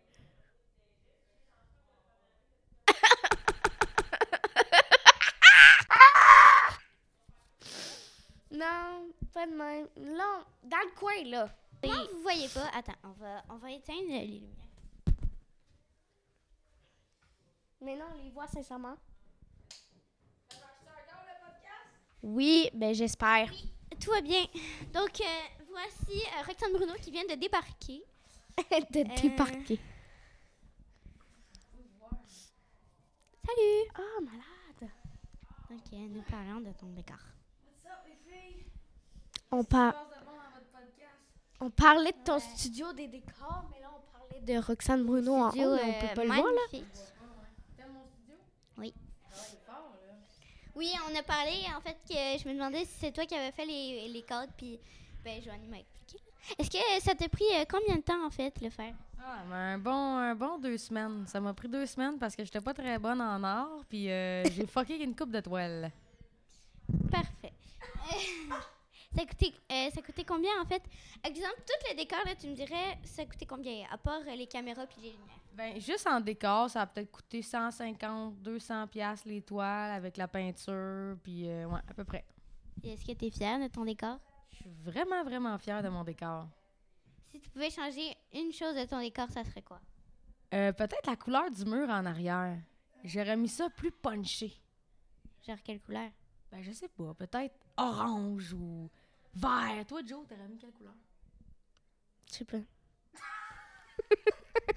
non, 8.52 9.10
pas 9.32 9.46
de 9.46 9.52
même. 9.52 9.88
Non, 9.96 10.44
dans 10.62 10.78
le 10.78 10.90
coin, 10.96 11.24
là. 11.24 11.48
Comment 11.82 12.04
vous 12.12 12.20
voyez 12.22 12.48
pas? 12.48 12.68
Attends, 12.74 12.94
on 13.02 13.12
va, 13.12 13.42
on 13.48 13.56
va 13.56 13.72
éteindre 13.72 14.08
les 14.08 14.26
lumières. 14.26 14.50
Mais 17.80 17.96
non, 17.96 18.04
on 18.14 18.18
les 18.22 18.30
voit 18.30 18.46
sincèrement. 18.46 18.96
Oui, 22.22 22.68
ben 22.74 22.94
j'espère. 22.94 23.50
Tout 23.98 24.10
va 24.10 24.20
bien. 24.20 24.44
Donc, 24.92 25.18
euh, 25.20 25.59
voici 25.70 26.20
euh, 26.38 26.42
Roxane 26.46 26.72
Bruno 26.72 26.94
qui 27.02 27.10
vient 27.10 27.24
de 27.24 27.34
débarquer. 27.34 28.02
de 28.70 29.00
Euh, 29.00 29.20
débarquer. 29.22 29.80
Salut 33.46 33.90
Ah, 33.94 34.20
malade. 34.22 34.90
Ok, 35.72 35.92
nous 35.92 36.22
parlons 36.22 36.60
de 36.60 36.72
ton 36.72 36.86
décor. 36.88 37.16
On, 39.52 39.64
par- 39.64 40.06
on 41.60 41.70
parlait 41.70 42.12
de 42.12 42.24
ton 42.24 42.38
studio 42.38 42.92
des 42.92 43.08
décors, 43.08 43.68
mais 43.70 43.80
là, 43.80 43.90
on 43.96 44.16
parlait 44.18 44.40
de 44.40 44.64
Roxane 44.64 45.04
Bruno 45.04 45.34
en 45.34 45.48
haut, 45.50 45.52
mais 45.52 45.62
on 45.82 46.00
peut 46.08 46.14
pas 46.14 46.24
le 46.24 46.30
voir, 46.30 46.46
là. 46.52 46.60
euh. 46.74 46.82
Oui. 48.78 48.94
Oui, 50.76 50.92
on 51.10 51.16
a 51.18 51.22
parlé, 51.24 51.52
en 51.76 51.80
fait, 51.80 51.96
que 52.08 52.14
je 52.42 52.48
me 52.48 52.54
demandais 52.54 52.84
si 52.84 52.94
c'est 53.00 53.12
toi 53.12 53.26
qui 53.26 53.34
avais 53.34 53.50
fait 53.52 53.66
les, 53.66 54.08
les 54.08 54.22
codes, 54.22 54.50
puis 54.56 54.78
ben, 55.24 55.42
Joanie 55.42 55.68
m'a 55.68 55.78
expliqué. 55.78 56.18
Est-ce 56.58 56.70
que 56.70 56.78
ça 57.02 57.14
t'a 57.14 57.28
pris 57.28 57.44
euh, 57.54 57.64
combien 57.70 57.96
de 57.96 58.02
temps, 58.02 58.24
en 58.26 58.30
fait, 58.30 58.60
le 58.60 58.70
faire? 58.70 58.94
Ah, 59.22 59.42
mais 59.48 59.54
un 59.54 59.78
bon, 59.78 60.16
un 60.16 60.34
bon 60.34 60.58
deux 60.58 60.78
semaines. 60.78 61.26
Ça 61.26 61.40
m'a 61.40 61.52
pris 61.52 61.68
deux 61.68 61.86
semaines 61.86 62.18
parce 62.18 62.34
que 62.34 62.44
j'étais 62.44 62.60
pas 62.60 62.72
très 62.72 62.98
bonne 62.98 63.20
en 63.20 63.42
art, 63.44 63.84
puis 63.88 64.10
euh, 64.10 64.44
j'ai 64.52 64.66
fucké 64.66 65.02
une 65.02 65.14
coupe 65.14 65.30
de 65.30 65.40
toile. 65.40 65.90
Parfait. 67.10 67.52
Euh, 68.12 68.54
ça, 69.16 69.26
coûtait, 69.26 69.52
euh, 69.70 69.90
ça 69.94 70.02
coûtait 70.02 70.24
combien, 70.24 70.50
en 70.62 70.64
fait? 70.64 70.82
Exemple, 71.22 71.62
tous 71.66 71.88
les 71.88 71.94
décors, 71.96 72.24
là, 72.24 72.34
tu 72.34 72.48
me 72.48 72.54
dirais, 72.54 72.98
ça 73.04 73.24
coûtait 73.26 73.46
combien, 73.46 73.86
à 73.90 73.98
part 73.98 74.20
les 74.24 74.46
caméras 74.46 74.86
puis 74.86 75.02
les 75.02 75.10
lumières? 75.10 75.36
Ben, 75.52 75.80
juste 75.80 76.06
en 76.06 76.20
décor, 76.20 76.70
ça 76.70 76.82
a 76.82 76.86
peut-être 76.86 77.10
coûté 77.10 77.42
150, 77.42 78.40
200 78.40 78.86
pièces 78.86 79.24
les 79.26 79.42
toiles 79.42 79.90
avec 79.90 80.16
la 80.16 80.28
peinture, 80.28 81.16
puis 81.22 81.44
ouais, 81.44 81.80
à 81.88 81.94
peu 81.94 82.04
près. 82.04 82.24
Et 82.82 82.92
Est-ce 82.92 83.04
que 83.04 83.12
tu 83.12 83.26
es 83.26 83.30
fière 83.30 83.58
de 83.58 83.66
ton 83.66 83.84
décor? 83.84 84.18
Je 84.60 84.64
suis 84.68 84.74
vraiment, 84.82 85.24
vraiment 85.24 85.56
fière 85.56 85.82
de 85.82 85.88
mon 85.88 86.04
décor. 86.04 86.46
Si 87.30 87.40
tu 87.40 87.48
pouvais 87.48 87.70
changer 87.70 88.14
une 88.34 88.52
chose 88.52 88.74
de 88.74 88.84
ton 88.84 89.00
décor, 89.00 89.30
ça 89.30 89.42
serait 89.42 89.62
quoi? 89.62 89.80
Euh, 90.52 90.72
peut-être 90.72 91.06
la 91.06 91.16
couleur 91.16 91.50
du 91.50 91.64
mur 91.64 91.88
en 91.88 92.04
arrière. 92.04 92.58
J'aurais 93.02 93.38
mis 93.38 93.48
ça 93.48 93.70
plus 93.70 93.90
punché. 93.90 94.52
Genre 95.46 95.56
quelle 95.64 95.80
couleur? 95.80 96.10
Ben, 96.52 96.62
je 96.62 96.72
sais 96.72 96.88
pas. 96.88 97.14
Peut-être 97.14 97.54
orange 97.78 98.52
ou 98.52 98.90
vert. 99.34 99.86
Toi, 99.88 100.02
Joe, 100.04 100.26
t'aurais 100.28 100.48
mis 100.48 100.58
quelle 100.58 100.72
couleur? 100.72 100.94
Je 102.26 102.34
sais 102.34 102.44
pas. 102.44 102.58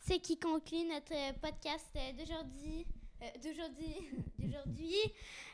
C'est 0.00 0.20
qui 0.20 0.38
conclut 0.38 0.86
notre 0.86 1.40
podcast 1.40 1.98
d'aujourd'hui. 2.16 2.86
Euh, 3.22 3.30
d'aujourd'hui. 3.42 3.96
d'aujourd'hui. 4.38 5.00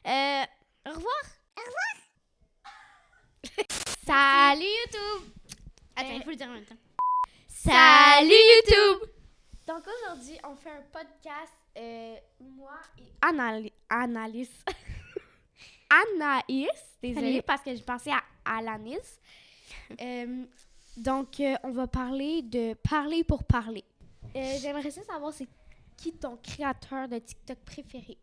Euh, 0.06 0.44
au 0.86 0.90
revoir. 0.90 1.24
Au 1.56 1.60
revoir. 1.60 2.09
Salut 4.06 4.62
YouTube. 4.64 5.28
Attends, 5.96 6.08
Euh, 6.10 6.14
il 6.16 6.22
faut 6.22 6.30
le 6.30 6.36
dire 6.36 6.48
en 6.48 6.52
même 6.52 6.64
temps. 6.64 6.76
Salut, 7.48 8.30
YouTube. 8.30 9.08
Donc 9.66 9.84
aujourd'hui, 9.86 10.38
on 10.44 10.56
fait 10.56 10.70
un 10.70 10.82
podcast, 10.92 11.52
euh, 11.76 12.16
moi 12.40 12.72
et 12.98 13.04
Anali- 13.22 13.72
Analyse. 13.88 14.50
Anaïs, 15.90 16.68
désolée 17.02 17.26
Salut. 17.32 17.42
parce 17.42 17.62
que 17.62 17.74
j'ai 17.74 17.82
pensé 17.82 18.10
à 18.10 18.22
Alanis. 18.44 18.96
Euh, 20.00 20.44
donc, 20.96 21.40
euh, 21.40 21.56
on 21.64 21.70
va 21.72 21.86
parler 21.88 22.42
de 22.42 22.74
parler 22.74 23.24
pour 23.24 23.42
parler. 23.42 23.84
Euh, 24.36 24.54
J'aimerais 24.60 24.90
ça 24.92 25.02
savoir 25.02 25.32
c'est 25.32 25.48
qui 25.96 26.12
ton 26.12 26.36
créateur 26.36 27.08
de 27.08 27.18
TikTok 27.18 27.58
préféré? 27.64 28.16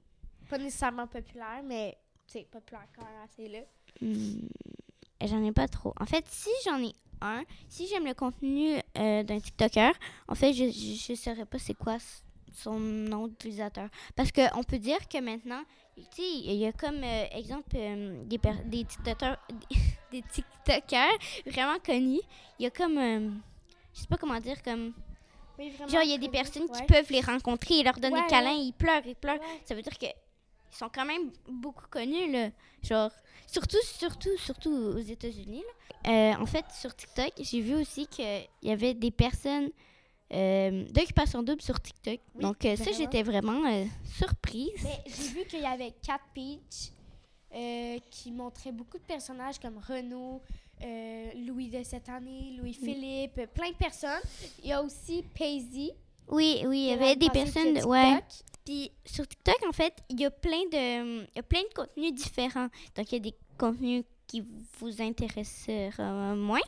Pas 0.50 0.58
nécessairement 0.58 1.08
populaire, 1.08 1.62
mais 1.66 1.98
c'est 2.26 2.50
populaire 2.50 2.88
quand 2.96 3.04
même 3.04 3.22
assez 3.24 3.48
là. 3.50 3.60
Hmm, 4.02 4.48
J'en 5.26 5.44
ai 5.44 5.52
pas 5.52 5.68
trop. 5.68 5.94
En 6.00 6.06
fait, 6.06 6.26
si 6.30 6.50
j'en 6.66 6.82
ai 6.84 6.94
un, 7.22 7.44
si 7.70 7.88
j'aime 7.88 8.06
le 8.06 8.14
contenu 8.14 8.76
euh, 8.98 9.24
d'un 9.24 9.40
TikToker, 9.40 9.92
en 10.28 10.36
fait, 10.36 10.54
je 10.54 10.66
ne 11.12 11.16
saurais 11.16 11.46
pas 11.46 11.58
c'est 11.60 11.74
quoi 11.74 11.98
son 12.54 12.80
nom 12.80 13.28
d'utilisateur. 13.28 13.90
Parce 14.16 14.32
qu'on 14.32 14.64
peut 14.64 14.78
dire 14.80 15.08
que 15.08 15.20
maintenant, 15.20 15.62
tu 15.96 16.04
sais, 16.12 16.32
il 16.44 16.54
y 16.56 16.66
a 16.68 16.72
comme 16.72 17.04
euh, 17.04 17.26
exemple 17.32 17.76
euh, 17.76 18.24
des, 18.26 18.40
des 18.66 18.84
TikTokers 18.86 19.38
des 20.12 20.22
TikTokers 20.22 21.18
vraiment 21.48 21.80
connus. 21.84 22.22
Il 22.60 22.64
y 22.64 22.66
a 22.68 22.70
comme, 22.70 22.96
je 23.94 24.00
sais 24.02 24.08
pas 24.08 24.18
comment 24.18 24.40
dire, 24.40 24.62
comme, 24.62 24.94
Oui, 25.58 25.72
genre, 25.88 26.04
il 26.04 26.12
y 26.12 26.14
a 26.14 26.18
des 26.20 26.30
personnes 26.30 26.70
qui 26.70 26.84
peuvent 26.84 27.10
les 27.12 27.22
rencontrer, 27.22 27.76
ils 27.76 27.84
leur 27.84 28.00
donnent 28.00 28.14
Ouais, 28.14 28.22
des 28.22 28.28
câlins, 28.28 28.56
ouais. 28.56 28.66
ils 28.66 28.74
pleurent, 28.74 29.06
ils 29.06 29.16
pleurent. 29.16 29.40
Ça 29.66 29.74
veut 29.74 29.82
dire 29.82 29.98
que 29.98 30.06
ils 30.72 30.78
sont 30.78 30.90
quand 30.94 31.06
même 31.06 31.32
beaucoup 31.48 31.88
connus, 31.90 32.32
là. 32.32 32.50
Genre, 32.84 33.12
surtout, 33.48 33.78
surtout, 33.84 34.38
surtout 34.38 34.72
aux 34.72 35.00
États-Unis. 35.00 35.64
Euh, 36.08 36.34
en 36.34 36.46
fait, 36.46 36.66
sur 36.72 36.96
TikTok, 36.96 37.34
j'ai 37.40 37.62
vu 37.62 37.76
aussi 37.76 38.08
qu'il 38.08 38.48
y 38.64 38.72
avait 38.72 38.94
des 38.94 39.12
personnes 39.12 39.70
euh, 40.34 40.84
d'occupation 40.92 41.42
double 41.42 41.62
sur 41.62 41.80
TikTok. 41.80 42.20
Oui, 42.36 42.42
Donc, 42.42 42.66
euh, 42.66 42.76
ça, 42.76 42.92
j'étais 42.92 43.24
vraiment 43.24 43.66
euh, 43.66 43.86
surprise. 44.04 44.84
Mais 44.84 45.00
j'ai 45.06 45.30
vu 45.30 45.46
qu'il 45.46 45.62
y 45.62 45.66
avait 45.66 45.94
Cat 46.06 46.20
Peach 46.34 46.92
qui 48.12 48.32
montrait 48.32 48.72
beaucoup 48.72 48.98
de 48.98 49.04
personnages 49.04 49.58
comme 49.58 49.80
Renaud, 49.80 50.42
Louis 51.48 51.70
de 51.70 51.82
cette 51.82 52.08
année, 52.10 52.56
Louis-Philippe, 52.60 53.52
plein 53.54 53.72
de 53.72 53.76
personnes. 53.76 54.22
Il 54.64 54.70
y 54.70 54.74
a 54.74 54.84
aussi 54.84 55.24
Paisy. 55.34 55.92
Oui, 56.30 56.64
oui, 56.66 56.80
il 56.80 56.90
y 56.90 56.92
avait 56.92 57.16
des 57.16 57.30
personnes, 57.30 57.84
ouais. 57.86 58.22
Puis 58.66 58.92
sur 59.06 59.26
TikTok, 59.26 59.58
en 59.68 59.72
fait, 59.72 59.94
il 60.10 60.20
y 60.20 60.26
a 60.26 60.32
plein 60.32 60.64
de, 60.72 61.22
y 61.24 61.40
a 61.40 61.44
plein 61.44 61.62
de 61.62 61.74
contenus 61.74 62.14
différents. 62.14 62.68
Donc, 62.96 63.12
il 63.12 63.14
y 63.14 63.16
a 63.16 63.20
des 63.20 63.36
contenus 63.58 64.04
qui 64.28 64.44
vous 64.80 65.02
intéresseront 65.02 66.36
moins. 66.36 66.60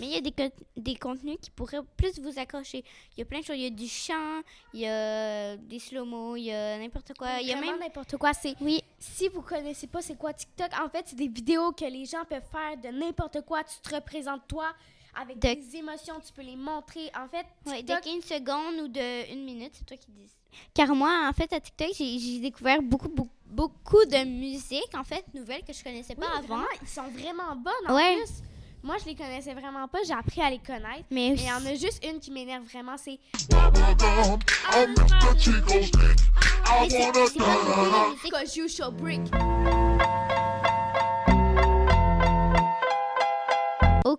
Mais 0.00 0.06
il 0.06 0.12
y 0.12 0.16
a 0.16 0.20
des, 0.20 0.52
des 0.76 0.96
contenus 0.96 1.36
qui 1.40 1.50
pourraient 1.50 1.78
plus 1.96 2.18
vous 2.18 2.38
accrocher. 2.40 2.84
Il 3.16 3.20
y 3.20 3.22
a 3.22 3.24
plein 3.24 3.38
de 3.38 3.44
choses. 3.44 3.56
Il 3.56 3.62
y 3.62 3.66
a 3.66 3.70
du 3.70 3.86
chant, 3.86 4.40
il 4.74 4.80
y 4.80 4.86
a 4.88 5.56
des 5.56 5.78
slow-mo, 5.78 6.34
il 6.34 6.46
y 6.46 6.52
a 6.52 6.78
n'importe 6.78 7.12
quoi. 7.16 7.40
Il 7.40 7.46
y 7.46 7.52
a 7.52 7.60
même... 7.60 7.78
n'importe 7.78 8.16
quoi. 8.16 8.32
C'est 8.34 8.56
Oui, 8.60 8.82
si 8.98 9.28
vous 9.28 9.42
connaissez 9.42 9.86
pas 9.86 10.02
c'est 10.02 10.18
quoi 10.18 10.32
TikTok, 10.32 10.70
en 10.84 10.88
fait, 10.88 11.04
c'est 11.06 11.16
des 11.16 11.28
vidéos 11.28 11.70
que 11.70 11.84
les 11.84 12.04
gens 12.04 12.24
peuvent 12.28 12.42
faire 12.50 12.76
de 12.76 12.98
n'importe 12.98 13.42
quoi. 13.42 13.62
Tu 13.62 13.78
te 13.80 13.94
représentes 13.94 14.48
toi 14.48 14.72
avec 15.20 15.38
De- 15.38 15.54
des 15.54 15.76
émotions, 15.76 16.14
tu 16.24 16.32
peux 16.32 16.42
les 16.42 16.56
montrer. 16.56 17.10
En 17.18 17.28
fait, 17.28 17.46
ouais, 17.66 17.82
de 17.82 17.92
TikTok, 17.94 18.00
15 18.02 18.24
secondes 18.24 18.80
ou 18.84 18.88
de 18.88 19.32
une 19.32 19.44
minute, 19.44 19.72
c'est 19.74 19.84
toi 19.84 19.96
qui 19.96 20.10
dis. 20.10 20.30
Car 20.74 20.94
moi, 20.94 21.26
en 21.28 21.32
fait, 21.32 21.52
à 21.52 21.60
TikTok, 21.60 21.88
j'ai 21.96 22.40
découvert 22.40 22.80
beaucoup, 22.82 23.08
beaucoup, 23.08 23.30
beaucoup 23.46 24.04
de 24.04 24.24
musique, 24.24 24.94
en 24.96 25.04
fait, 25.04 25.24
nouvelles 25.34 25.62
que 25.64 25.72
je 25.72 25.82
connaissais 25.84 26.14
oui, 26.18 26.24
pas 26.24 26.38
avant. 26.38 26.46
vraiment, 26.56 26.66
ils 26.82 26.88
sont 26.88 27.08
vraiment 27.08 27.54
bonnes 27.56 27.72
en 27.88 27.94
Ouais. 27.94 28.16
plus. 28.16 28.42
Moi, 28.82 28.96
je 29.00 29.06
les 29.06 29.14
connaissais 29.16 29.54
vraiment 29.54 29.88
pas. 29.88 29.98
J'ai 30.06 30.12
appris 30.12 30.40
à 30.40 30.50
les 30.50 30.58
connaître. 30.58 31.04
Mais 31.10 31.28
Et 31.28 31.32
il 31.34 31.42
y 31.44 31.50
en 31.52 31.64
a 31.66 31.74
juste 31.74 32.04
une 32.04 32.20
qui 32.20 32.30
m'énerve 32.30 32.62
vraiment, 32.64 32.96
c'est 32.96 33.18
Bubblegum, 33.50 34.38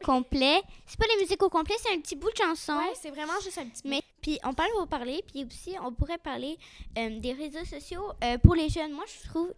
complet. 0.03 0.61
C'est 0.85 0.99
pas 0.99 1.07
la 1.07 1.21
musique 1.21 1.41
au 1.43 1.49
complet, 1.49 1.75
c'est 1.79 1.93
un 1.93 1.99
petit 1.99 2.15
bout 2.15 2.31
de 2.31 2.37
chanson. 2.37 2.73
Ouais, 2.73 2.93
c'est 2.95 3.09
vraiment 3.11 3.39
juste 3.43 3.57
un 3.57 3.65
petit 3.65 3.83
peu. 3.83 3.89
Mais 3.89 4.01
puis 4.21 4.39
on 4.43 4.53
parle 4.53 4.71
pour 4.71 4.87
parler, 4.87 5.23
puis 5.31 5.45
aussi 5.45 5.75
on 5.83 5.93
pourrait 5.93 6.17
parler 6.17 6.57
euh, 6.97 7.19
des 7.19 7.33
réseaux 7.33 7.65
sociaux 7.65 8.11
euh, 8.23 8.37
pour 8.37 8.55
les 8.55 8.69
jeunes. 8.69 8.91
Moi, 8.91 9.05
je 9.07 9.29
trouve 9.29 9.53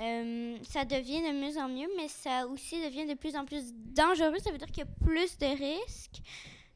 euh, 0.00 0.56
ça 0.62 0.84
devient 0.84 1.22
de 1.22 1.32
mieux 1.32 1.58
en 1.58 1.68
mieux, 1.68 1.88
mais 1.96 2.08
ça 2.08 2.46
aussi 2.46 2.82
devient 2.82 3.06
de 3.06 3.14
plus 3.14 3.36
en 3.36 3.44
plus 3.44 3.72
dangereux. 3.72 4.38
Ça 4.42 4.50
veut 4.50 4.58
dire 4.58 4.68
qu'il 4.68 4.78
y 4.78 4.82
a 4.82 5.06
plus 5.06 5.38
de 5.38 5.46
risques. 5.46 6.22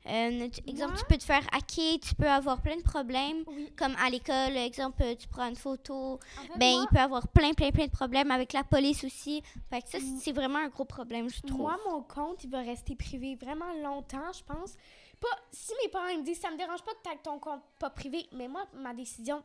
Euh, 0.07 0.49
tu- 0.49 0.62
exemple, 0.69 0.92
Moi- 0.92 1.00
tu 1.00 1.04
peux 1.07 1.19
te 1.19 1.25
faire 1.25 1.47
hacker, 1.52 1.99
tu 2.00 2.14
peux 2.14 2.28
avoir 2.28 2.61
plein 2.62 2.76
de 2.76 2.83
problèmes. 2.83 3.45
Oui. 3.47 3.71
Comme 3.76 3.95
à 3.97 4.09
l'école, 4.09 4.57
exemple, 4.57 5.02
tu 5.19 5.28
prends 5.28 5.47
une 5.49 5.57
photo, 5.57 6.14
En 6.38 6.42
fait, 6.42 6.59
ben 6.59 6.73
moi, 6.76 6.87
il 6.90 6.95
peut 6.95 7.00
avoir 7.02 7.28
plein, 7.28 7.52
plein, 7.52 7.71
plein 7.71 7.85
de 7.87 7.90
problèmes 7.90 8.30
avec 8.30 8.52
la 8.54 8.64
police 8.64 9.04
aussi. 9.04 9.42
Fait 9.69 9.83
que 9.83 9.88
ça, 9.90 9.99
c'est 10.21 10.33
vraiment 10.33 10.59
un 10.61 10.69
gros 10.69 10.87
problème, 10.87 11.28
je 11.28 11.42
trouve. 11.42 11.59
moi, 11.61 11.76
mon 11.87 12.02
compte, 12.02 12.42
il 12.45 12.50
va 12.50 12.61
rester 12.61 12.97
privé 12.97 13.35
vraiment 13.37 13.73
longtemps, 13.83 14.33
je 14.33 14.42
pense. 14.42 14.75
Pas, 15.21 15.28
si 15.52 15.73
mes 15.85 15.90
parents 15.90 16.09
ils 16.09 16.21
me 16.21 16.25
disent, 16.25 16.40
ça 16.40 16.50
me 16.50 16.57
dérange 16.57 16.83
pas 16.83 16.92
que 16.92 17.02
tu 17.04 17.11
aies 17.11 17.19
ton 17.23 17.38
compte 17.38 17.61
pas 17.78 17.90
privé, 17.90 18.26
mais 18.33 18.49
moi, 18.49 18.64
ma 18.75 18.95
décision, 18.95 19.42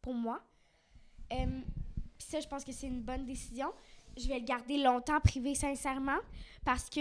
pour 0.00 0.14
moi, 0.14 0.40
euh, 1.32 1.60
ça, 2.18 2.38
je 2.38 2.46
pense 2.46 2.64
que 2.64 2.70
c'est 2.70 2.86
une 2.86 3.02
bonne 3.02 3.24
décision. 3.26 3.72
Je 4.16 4.28
vais 4.28 4.38
le 4.38 4.44
garder 4.44 4.78
longtemps 4.78 5.18
privé, 5.20 5.56
sincèrement, 5.56 6.18
parce 6.64 6.88
que 6.88 7.00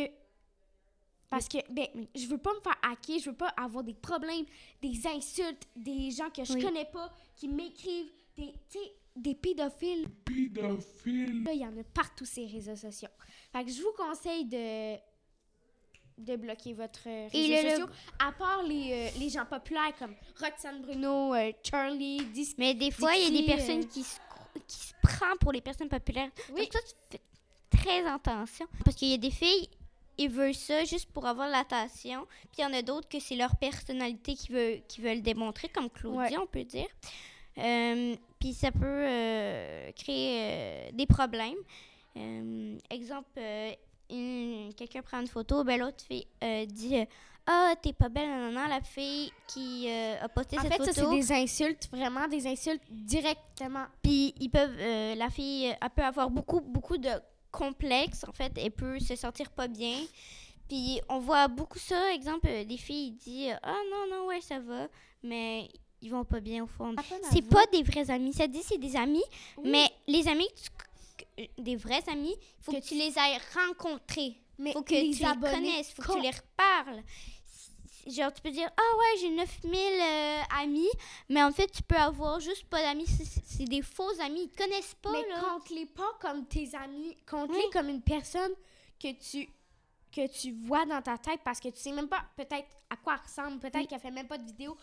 parce 1.30 1.48
que 1.48 1.58
ben, 1.72 1.88
je 2.16 2.28
veux 2.28 2.38
pas 2.38 2.54
me 2.54 2.62
faire 2.62 2.78
hacker, 2.84 3.20
je 3.20 3.30
veux 3.30 3.36
pas 3.36 3.50
avoir 3.58 3.84
des 3.84 3.94
problèmes, 3.94 4.46
des 4.82 5.08
insultes, 5.08 5.68
des 5.76 6.12
gens 6.12 6.30
que 6.30 6.44
je 6.44 6.54
Oui. 6.54 6.62
connais 6.64 6.86
pas 6.86 7.12
qui 7.36 7.48
m'écrivent, 7.48 8.12
des, 8.38 8.54
tu 8.70 8.80
sais, 8.80 8.94
des 9.16 9.34
pédophiles. 9.36 10.08
Pédophile. 10.26 11.44
Là, 11.44 11.54
il 11.54 11.60
y 11.62 11.66
en 11.66 11.78
a 11.78 11.84
partout 11.94 12.26
ces 12.26 12.46
réseaux 12.46 12.76
sociaux. 12.76 13.10
Fait 13.52 13.64
que 13.64 13.72
je 13.72 13.82
vous 13.82 13.94
conseille 13.98 14.46
de 14.46 14.96
de 16.18 16.38
bloquer 16.38 16.72
votre 16.74 17.02
euh, 17.08 17.28
le- 17.34 17.70
sociaux, 17.70 17.88
à 18.20 18.32
part 18.32 18.64
les, 18.64 18.92
euh, 19.14 19.20
les 19.20 19.28
gens 19.30 19.46
populaires 19.46 19.94
comme 20.00 20.16
Roxane 20.40 20.82
Bruno, 20.82 21.34
euh, 21.34 21.52
Charlie, 21.62 22.24
Dis 22.28 22.56
Mais 22.58 22.74
des 22.74 22.90
fois, 22.92 23.14
il 23.18 23.24
y 23.34 23.38
a 23.38 23.42
des 23.42 23.46
personnes 23.46 23.82
euh, 23.84 23.88
qui 23.88 24.02
se, 24.02 24.16
cro- 24.20 24.62
qui 24.66 24.78
se 24.80 24.94
prennent 25.04 25.38
pour 25.42 25.52
les 25.52 25.60
personnes 25.60 25.90
populaires. 25.90 26.30
Oui. 26.54 26.62
Donc, 26.62 26.70
toi, 26.70 26.80
tu 26.86 27.18
fais 27.18 27.22
très 27.78 28.06
attention. 28.08 28.66
Parce 28.86 28.96
qu'il 28.96 29.10
y 29.10 29.14
a 29.14 29.18
des 29.18 29.30
filles, 29.32 29.68
ils 30.18 30.30
veulent 30.30 30.54
ça 30.56 30.84
juste 30.86 31.12
pour 31.12 31.26
avoir 31.26 31.48
l'attention. 31.48 32.26
Puis 32.52 32.60
il 32.60 32.62
y 32.62 32.66
en 32.66 32.74
a 32.74 32.82
d'autres 32.82 33.08
que 33.08 33.20
c'est 33.20 33.36
leur 33.36 33.56
personnalité 33.58 34.36
qui 34.36 34.52
veut, 34.52 34.78
qui 34.88 35.02
veulent 35.02 35.22
démontrer, 35.22 35.70
comme 35.70 35.90
Claudia, 35.90 36.20
Ouais. 36.22 36.38
on 36.38 36.48
peut 36.48 36.64
dire. 36.64 36.88
Euh, 37.58 38.16
puis 38.40 38.54
ça 38.54 38.72
peut 38.72 38.80
euh, 38.86 39.92
créer 39.94 40.40
euh, 40.42 40.90
des 40.94 41.06
problèmes. 41.06 41.56
Exemple, 42.90 43.40
quelqu'un 44.10 45.02
prend 45.02 45.20
une 45.22 45.28
photo, 45.28 45.64
ben 45.64 45.80
l'autre 45.80 46.04
fille 46.08 46.28
dit 46.68 46.98
Ah, 47.48 47.74
t'es 47.82 47.94
pas 47.94 48.10
belle, 48.10 48.30
non, 48.30 48.52
non, 48.52 48.68
la 48.68 48.82
fille 48.82 49.32
qui 49.48 49.90
a 49.90 50.28
posté 50.30 50.58
En 50.58 50.62
cette 50.62 50.72
fait, 50.74 50.78
photo. 50.80 50.94
ça, 50.94 51.02
c'est 51.04 51.16
des 51.16 51.32
insultes, 51.32 51.90
vraiment 51.92 52.28
des 52.28 52.48
insultes 52.48 52.82
directement. 52.90 53.86
Puis 54.02 54.34
ils 54.40 54.50
peuvent, 54.50 54.78
la 55.18 55.30
fille, 55.30 55.66
elle 55.66 55.90
peut 55.96 56.04
avoir 56.04 56.30
beaucoup, 56.30 56.62
beaucoup 56.62 56.98
de 56.98 57.10
complexes. 57.58 58.24
En 58.28 58.32
fait, 58.34 58.52
elle 58.58 58.72
peut 58.72 59.00
se 59.00 59.16
sentir 59.16 59.50
pas 59.52 59.68
bien. 59.68 59.98
Puis 60.68 61.00
on 61.10 61.20
voit 61.20 61.48
beaucoup 61.48 61.80
ça. 61.80 62.14
Exemple, 62.14 62.48
des 62.66 62.78
filles 62.78 63.12
disent 63.12 63.56
ah 63.64 63.78
non 63.92 64.04
non 64.18 64.28
ouais 64.28 64.42
ça 64.42 64.60
va, 64.60 64.88
mais 65.24 65.68
ils 66.02 66.10
vont 66.10 66.26
pas 66.26 66.40
bien 66.40 66.64
au 66.64 66.68
fond. 66.68 66.94
Peine 66.96 67.20
C'est 67.32 67.48
pas 67.48 67.66
des 67.72 67.84
vrais 67.84 68.10
amis. 68.10 68.34
Ça 68.34 68.48
dit 68.48 68.62
c'est 68.64 68.78
des 68.80 68.96
amis, 68.96 69.24
Oui. 69.58 69.70
mais 69.70 69.88
les 70.08 70.28
amis, 70.28 70.48
tu- 71.38 71.48
des 71.58 71.76
vrais 71.76 72.04
amis, 72.10 72.36
faut 72.62 72.72
que, 72.72 72.78
Que 72.80 72.84
tu 72.84 72.96
les 72.96 73.18
ailles 73.18 73.38
rencontrer. 73.54 74.38
Mais 74.58 74.72
faut 74.72 74.82
que 74.84 74.94
les 74.94 75.12
tu 75.12 75.24
les 75.24 75.52
connaisses, 75.52 75.92
faut 75.92 76.02
que 76.02 76.14
tu 76.14 76.22
les 76.22 76.30
reparles. 76.32 77.04
Genre, 78.06 78.32
tu 78.34 78.42
peux 78.42 78.52
dire, 78.52 78.70
ah 78.78 78.98
ouais, 78.98 79.20
j'ai 79.20 79.30
9000 79.30 79.74
euh, 79.74 80.42
amis, 80.62 80.90
mais 81.30 81.42
en 81.42 81.52
fait, 81.52 81.68
tu 81.72 81.82
peux 81.82 81.96
avoir 81.96 82.40
juste 82.40 82.66
pas 82.66 82.82
d'amis. 82.82 83.08
C'est- 83.08 83.66
des 83.66 83.82
faux 83.82 84.12
amis, 84.22 84.44
ils 84.44 84.50
te 84.50 84.64
connaissent 84.64 84.96
pas, 85.02 85.12
Mais 85.12 85.28
là. 85.30 85.42
compte-les 85.42 85.86
pas 85.88 86.12
comme 86.22 86.46
tes 86.46 86.76
amis, 86.76 87.16
compte-les 87.30 87.56
Oui. 87.58 87.70
comme 87.74 87.90
une 87.90 88.02
personne 88.02 88.52
que 89.00 89.12
tu 89.14 89.50
que 90.12 90.28
tu 90.28 90.52
vois 90.54 90.86
dans 90.86 91.02
ta 91.02 91.18
tête 91.18 91.42
parce 91.44 91.60
que 91.60 91.68
tu 91.68 91.78
sais 91.78 91.92
même 91.92 92.08
pas 92.08 92.24
peut-être 92.38 92.70
à 92.90 92.96
quoi 92.96 93.16
elle 93.16 93.22
ressemble, 93.28 93.60
peut-être 93.60 93.76
Oui. 93.80 93.88
qu'elle 93.88 94.00
fait 94.00 94.12
même 94.12 94.28
pas 94.28 94.38
de 94.38 94.46
vidéo. 94.46 94.78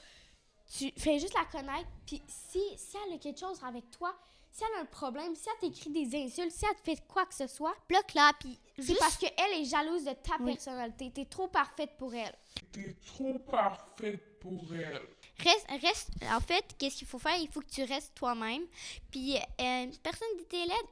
Tu 0.76 0.92
fais 0.98 1.18
juste 1.18 1.32
la 1.34 1.44
connaître, 1.46 1.88
puis 2.06 2.20
si, 2.26 2.60
si 2.76 2.96
elle 3.06 3.14
a 3.14 3.18
quelque 3.18 3.40
chose 3.40 3.58
avec 3.64 3.88
toi, 3.90 4.14
si 4.52 4.62
elle 4.64 4.78
a 4.78 4.82
un 4.82 4.86
problème, 4.86 5.34
si 5.34 5.48
elle 5.48 5.70
t'écrit 5.70 5.90
des 5.90 6.16
insultes, 6.24 6.52
si 6.52 6.64
elle 6.68 6.76
te 6.76 6.82
fait 6.82 7.02
quoi 7.08 7.24
que 7.26 7.34
ce 7.34 7.46
soit, 7.46 7.74
Bloque 7.88 8.14
là, 8.14 8.32
puis 8.38 8.58
c'est 8.76 8.82
juste- 8.84 8.98
parce 9.00 9.16
qu'elle 9.16 9.52
est 9.54 9.64
jalouse 9.64 10.04
de 10.04 10.12
ta 10.12 10.36
Oui. 10.40 10.52
personnalité. 10.52 11.10
T'es 11.10 11.24
trop 11.24 11.48
parfaite 11.48 11.96
pour 11.98 12.14
elle. 12.14 12.34
T'es 12.70 12.94
trop 13.06 13.38
parfaite 13.38 14.38
pour 14.40 14.62
elle. 14.74 15.00
Reste, 15.38 15.66
reste, 15.82 16.08
en 16.30 16.40
fait, 16.40 16.64
qu'est-ce 16.78 16.96
qu'il 16.98 17.06
faut 17.06 17.18
faire? 17.18 17.36
Il 17.38 17.48
faut 17.48 17.60
que 17.60 17.70
tu 17.70 17.82
restes 17.82 18.14
toi-même. 18.14 18.62
Puis, 19.10 19.36
euh, 19.36 19.86
personne 20.02 20.28
dit 20.38 20.44
t'es 20.48 20.64
laide. 20.66 20.86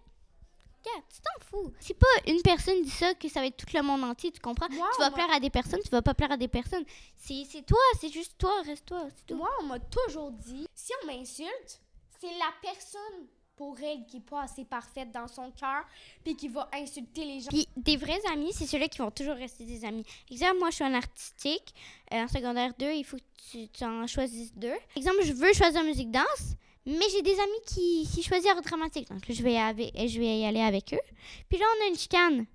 Regarde, 0.83 1.05
tu 1.13 1.21
t'en 1.21 1.45
fous. 1.45 1.73
C'est 1.79 1.99
pas 1.99 2.07
une 2.27 2.41
personne 2.41 2.83
dit 2.83 2.91
ça 2.91 3.13
que 3.15 3.29
ça 3.29 3.41
va 3.41 3.47
être 3.47 3.57
tout 3.59 3.67
le 3.77 3.83
monde 3.83 4.03
entier, 4.03 4.33
tu 4.33 4.41
comprends? 4.41 4.67
Moi, 4.71 4.89
tu 4.95 4.99
vas 5.03 5.11
m'a- 5.11 5.15
plaire 5.15 5.31
à 5.31 5.39
des 5.39 5.51
personnes, 5.51 5.81
tu 5.85 5.91
vas 5.91 6.01
pas 6.01 6.15
plaire 6.15 6.33
à 6.33 6.39
des 6.39 6.49
personnes. 6.49 6.85
C'est 7.19 7.45
c'est 7.51 7.63
toi, 7.67 7.79
c'est 8.01 8.09
juste 8.09 8.39
toi, 8.39 8.63
reste 8.63 8.87
toi, 8.87 9.07
c'est 9.15 9.27
tout. 9.27 9.37
Moi, 9.37 9.51
on 9.61 9.65
m'a 9.65 9.79
toujours 9.79 10.31
dit, 10.33 10.67
si 10.75 10.93
on 11.03 11.07
m'insulte, 11.07 11.81
c'est 12.19 12.33
la 12.39 12.51
personne 12.63 13.27
pour 13.61 13.79
elle 13.83 14.07
qui 14.07 14.17
est 14.17 14.21
pas 14.21 14.45
assez 14.45 14.65
parfaite 14.65 15.13
dans 15.13 15.29
son 15.29 15.51
cœur, 15.51 15.85
puis 16.25 16.35
qui 16.35 16.49
va 16.49 16.67
insulter 16.73 17.27
les 17.27 17.41
gens. 17.41 17.49
Puis 17.51 17.69
des 17.77 17.99
vrais 17.99 18.19
amis, 18.33 18.55
c'est 18.55 18.65
ceux-là 18.65 18.89
qui 18.89 18.97
vont 18.97 19.11
toujours 19.11 19.35
rester 19.35 19.65
des 19.67 19.85
amis. 19.85 20.03
Exemple, 20.31 20.61
moi, 20.61 20.71
je 20.71 20.77
suis 20.77 20.85
en 20.85 20.95
artistique. 20.95 21.75
euh, 22.15 22.25
en 22.25 22.29
secondaire 22.29 22.73
2, 22.79 22.91
il 22.93 23.05
faut 23.05 23.19
que 23.19 23.67
tu, 23.67 23.85
en 23.85 24.07
choisisses 24.07 24.55
deux. 24.55 24.73
Exemple, 24.97 25.19
je 25.25 25.35
veux 25.35 25.53
choisir 25.53 25.85
musique 25.85 26.11
danse, 26.11 26.55
mais 26.87 27.05
j'ai 27.13 27.21
des 27.21 27.35
amis 27.39 27.61
qui, 27.67 28.09
qui 28.11 28.23
choisissent 28.23 28.49
art 28.51 28.63
dramatique. 28.63 29.11
Donc 29.11 29.29
là, 29.29 29.35
je 29.35 29.43
vais, 29.43 29.59
avec- 29.59 29.93
je 29.95 30.19
vais 30.19 30.39
y 30.39 30.47
aller 30.47 30.63
avec 30.63 30.95
eux. 30.95 31.15
Puis 31.51 31.59
là, 31.59 31.67
on 31.79 31.85
a 31.85 31.89
une 31.89 31.99
chicane. 31.99 32.47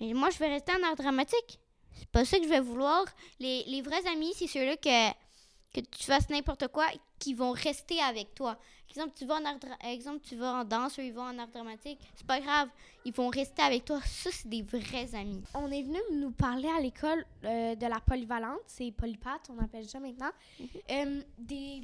Mais 0.00 0.14
moi, 0.14 0.30
je 0.30 0.38
vais 0.38 0.48
rester 0.48 0.72
en 0.72 0.82
art 0.88 0.96
dramatique. 0.96 1.58
c'est 1.98 2.08
pas 2.08 2.24
ça 2.24 2.38
que 2.38 2.44
je 2.44 2.48
vais 2.48 2.60
vouloir. 2.60 3.04
Les, 3.38 3.64
les 3.66 3.82
vrais 3.82 4.06
amis, 4.06 4.32
c'est 4.34 4.46
ceux-là 4.46 4.78
que, 4.78 5.10
que 5.74 5.80
tu 5.94 6.04
fasses 6.04 6.30
n'importe 6.30 6.68
quoi, 6.68 6.86
qui 7.18 7.34
vont 7.34 7.50
rester 7.52 8.00
avec 8.00 8.34
toi. 8.34 8.56
Exemple, 8.90 9.12
tu 9.16 9.26
vas 9.26 9.36
en 9.36 9.44
art, 9.44 9.56
exemple, 9.84 10.20
tu 10.26 10.36
vas 10.36 10.60
en 10.60 10.64
danse, 10.64 10.98
eux, 10.98 11.04
ils 11.04 11.12
vont 11.12 11.22
en 11.22 11.38
art 11.38 11.48
dramatique. 11.48 11.98
C'est 12.14 12.26
pas 12.26 12.40
grave. 12.40 12.68
Ils 13.04 13.12
vont 13.12 13.28
rester 13.28 13.62
avec 13.62 13.84
toi. 13.84 14.00
Ça, 14.04 14.30
c'est 14.32 14.48
des 14.48 14.62
vrais 14.62 15.14
amis. 15.14 15.42
On 15.54 15.70
est 15.70 15.82
venu 15.82 15.98
nous 16.12 16.30
parler 16.30 16.68
à 16.68 16.80
l'école 16.80 17.24
euh, 17.44 17.74
de 17.74 17.86
la 17.86 18.00
polyvalente, 18.00 18.60
c'est 18.66 18.90
polypath, 18.92 19.50
on 19.50 19.62
appelle 19.62 19.88
ça 19.88 20.00
maintenant, 20.00 20.30
Euh, 20.90 21.20
des 21.38 21.82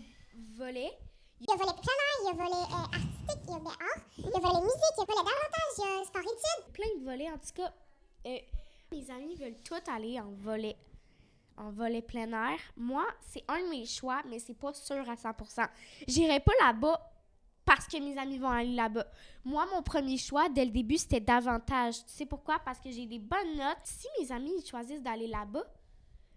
volets. 0.57 0.93
Il 1.41 1.47
y 1.49 1.53
a 1.53 1.57
volet 1.57 1.73
plein 1.73 1.93
air, 1.93 2.17
il 2.23 2.27
y 2.27 2.31
a 2.31 2.33
volet 2.33 2.65
euh, 2.71 2.97
artistique, 2.97 3.43
il 3.47 3.51
y 3.51 3.55
a 3.55 3.59
volet 3.59 3.77
art, 3.81 4.03
il 4.19 4.25
y 4.25 4.29
a 4.29 4.41
volet 4.41 4.61
musique, 4.63 4.95
il 4.97 5.01
y 5.01 5.03
a 5.03 5.05
volet 5.05 5.19
davantage, 5.19 5.75
il 5.79 5.85
y 5.85 6.03
a 6.03 6.05
sport-études. 6.07 6.73
plein 6.73 6.99
de 6.99 7.05
volets. 7.05 7.31
En 7.31 7.39
tout 7.39 7.55
cas, 7.55 7.73
euh, 8.27 8.39
mes 8.93 9.11
amis 9.11 9.35
veulent 9.35 9.63
tous 9.63 9.91
aller 9.93 10.19
en 10.21 10.31
volet, 10.31 10.77
en 11.57 11.71
volet 11.71 12.03
plein 12.03 12.33
air. 12.33 12.59
Moi, 12.77 13.05
c'est 13.21 13.45
un 13.49 13.63
de 13.63 13.71
mes 13.71 13.87
choix, 13.87 14.23
mais 14.29 14.39
c'est 14.39 14.59
pas 14.59 14.73
sûr 14.73 15.09
à 15.09 15.15
100%. 15.15 15.69
J'irai 16.07 16.41
pas 16.41 16.53
là-bas 16.61 17.01
parce 17.65 17.87
que 17.87 17.97
mes 17.99 18.19
amis 18.19 18.39
vont 18.39 18.51
aller 18.51 18.75
là-bas. 18.75 19.07
Moi, 19.45 19.67
mon 19.75 19.83
premier 19.83 20.19
choix, 20.19 20.49
dès 20.49 20.65
le 20.65 20.71
début, 20.71 20.99
c'était 20.99 21.21
davantage. 21.21 22.05
Tu 22.05 22.13
sais 22.13 22.27
pourquoi? 22.27 22.59
Parce 22.59 22.79
que 22.79 22.91
j'ai 22.91 23.07
des 23.07 23.19
bonnes 23.19 23.57
notes. 23.57 23.79
Si 23.85 24.07
mes 24.21 24.31
amis 24.31 24.65
choisissent 24.67 25.03
d'aller 25.03 25.27
là-bas, 25.27 25.65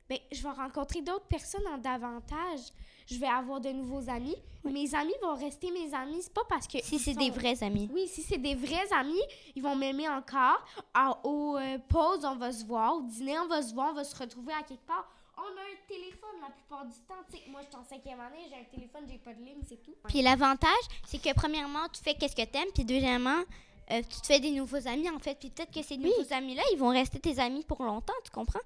ben, 0.10 0.18
je 0.32 0.42
vais 0.42 0.50
rencontrer 0.50 1.02
d'autres 1.02 1.26
personnes 1.28 1.68
en 1.68 1.78
davantage. 1.78 2.60
Je 3.08 3.18
vais 3.18 3.28
avoir 3.28 3.62
de 3.62 3.70
nouveaux 3.70 4.10
amis. 4.10 4.36
Mes 4.66 4.94
amis 4.94 5.14
vont 5.22 5.36
rester 5.36 5.72
mes 5.72 5.94
amis. 5.94 6.22
C'est 6.22 6.34
pas 6.34 6.44
parce 6.50 6.68
que. 6.68 6.80
Si 6.84 7.00
c'est 7.00 7.14
sont- 7.14 7.20
des 7.20 7.30
vrais 7.30 7.64
amis. 7.64 7.90
oui, 7.94 8.08
si 8.08 8.22
c'est 8.22 8.38
des 8.38 8.56
vrais 8.56 8.92
amis, 8.94 9.22
ils 9.56 9.64
vont 9.64 9.76
m'aimer 9.76 10.10
encore. 10.10 10.62
À, 10.94 11.18
au 11.26 11.58
euh, 11.58 11.78
pause, 11.88 12.26
on 12.26 12.36
va 12.36 12.52
se 12.52 12.66
voir. 12.66 12.96
Au 12.98 13.02
dîner, 13.04 13.40
on 13.40 13.48
va 13.48 13.62
se 13.62 13.74
voir. 13.74 13.92
On 13.92 13.94
va 13.96 14.04
se 14.04 14.16
retrouver 14.18 14.54
à 14.54 14.64
quelque 14.64 14.86
part. 14.86 15.08
On 15.38 15.42
a 15.42 15.62
un 15.62 15.88
téléphone 15.88 16.42
la 16.42 16.50
plupart 16.50 16.86
du 16.86 16.96
temps. 17.08 17.14
Moi, 17.52 17.62
je 17.62 17.68
suis 17.68 17.76
en 17.76 17.84
cinquième 17.84 18.20
année, 18.20 18.40
j'ai 18.50 18.56
un 18.56 18.64
téléphone, 18.64 19.04
j'ai 19.08 19.20
pas 19.20 19.34
de 19.34 19.40
ligne, 19.44 19.62
c'est 19.70 19.82
tout. 19.84 19.94
Puis 20.08 20.24
l'avantage, 20.24 20.72
c'est 21.06 21.22
que 21.22 21.32
premièrement, 21.36 21.88
tu 21.94 22.02
fais 22.04 22.16
qu'est-ce 22.16 22.36
que 22.36 22.44
t'aimes, 22.44 22.70
puis 22.74 22.84
deuxièmement, 22.84 23.44
euh, 23.92 24.02
tu 24.02 24.22
te 24.22 24.26
fais 24.26 24.40
des 24.40 24.52
nouveaux 24.52 24.88
amis 24.88 25.10
en 25.10 25.20
fait, 25.20 25.36
puis 25.40 25.50
peut-être 25.50 25.72
que 25.72 25.82
ces 25.82 25.98
nouveaux 25.98 26.32
amis-là, 26.32 26.62
ils 26.74 26.78
vont 26.78 26.90
rester 26.90 27.20
tes 27.20 27.40
amis 27.40 27.64
pour 27.64 27.84
longtemps, 27.84 28.14
tu 28.24 28.32
comprends? 28.32 28.60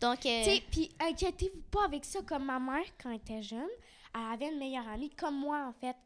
Donc, 0.00 0.24
euh, 0.24 0.44
Tu 0.44 0.50
sais, 0.50 0.62
puis 0.70 0.90
inquiétez-vous 1.00 1.62
pas 1.70 1.84
avec 1.84 2.04
ça. 2.04 2.20
Comme 2.22 2.44
ma 2.44 2.60
mère, 2.60 2.84
quand 3.02 3.10
elle 3.10 3.16
était 3.16 3.42
jeune, 3.42 3.68
elle 4.14 4.32
avait 4.32 4.48
une 4.52 4.58
meilleure 4.58 4.86
amie, 4.88 5.10
comme 5.10 5.36
moi, 5.36 5.66
en 5.66 5.72
fait. 5.72 5.96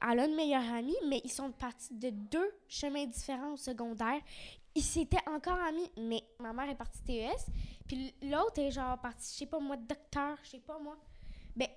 Elle 0.00 0.20
a 0.20 0.26
une 0.26 0.34
meilleure 0.34 0.72
amie, 0.72 0.96
mais 1.06 1.20
ils 1.24 1.30
sont 1.30 1.50
partis 1.52 1.94
de 1.94 2.10
deux 2.10 2.50
chemins 2.68 3.06
différents 3.06 3.52
au 3.52 3.56
secondaire. 3.56 4.20
Ils 4.74 4.82
s'étaient 4.82 5.26
encore 5.28 5.58
amis, 5.60 5.90
mais 5.96 6.24
ma 6.40 6.52
mère 6.52 6.68
est 6.68 6.74
partie 6.74 7.00
TES, 7.02 7.52
puis 7.86 8.14
l'autre 8.22 8.58
est 8.58 8.70
genre 8.70 8.98
partie, 8.98 9.32
je 9.32 9.38
sais 9.40 9.46
pas 9.46 9.60
moi, 9.60 9.76
docteur, 9.76 10.36
je 10.42 10.50
sais 10.50 10.58
pas 10.58 10.78
moi. 10.78 10.96
Ben, 11.54 11.68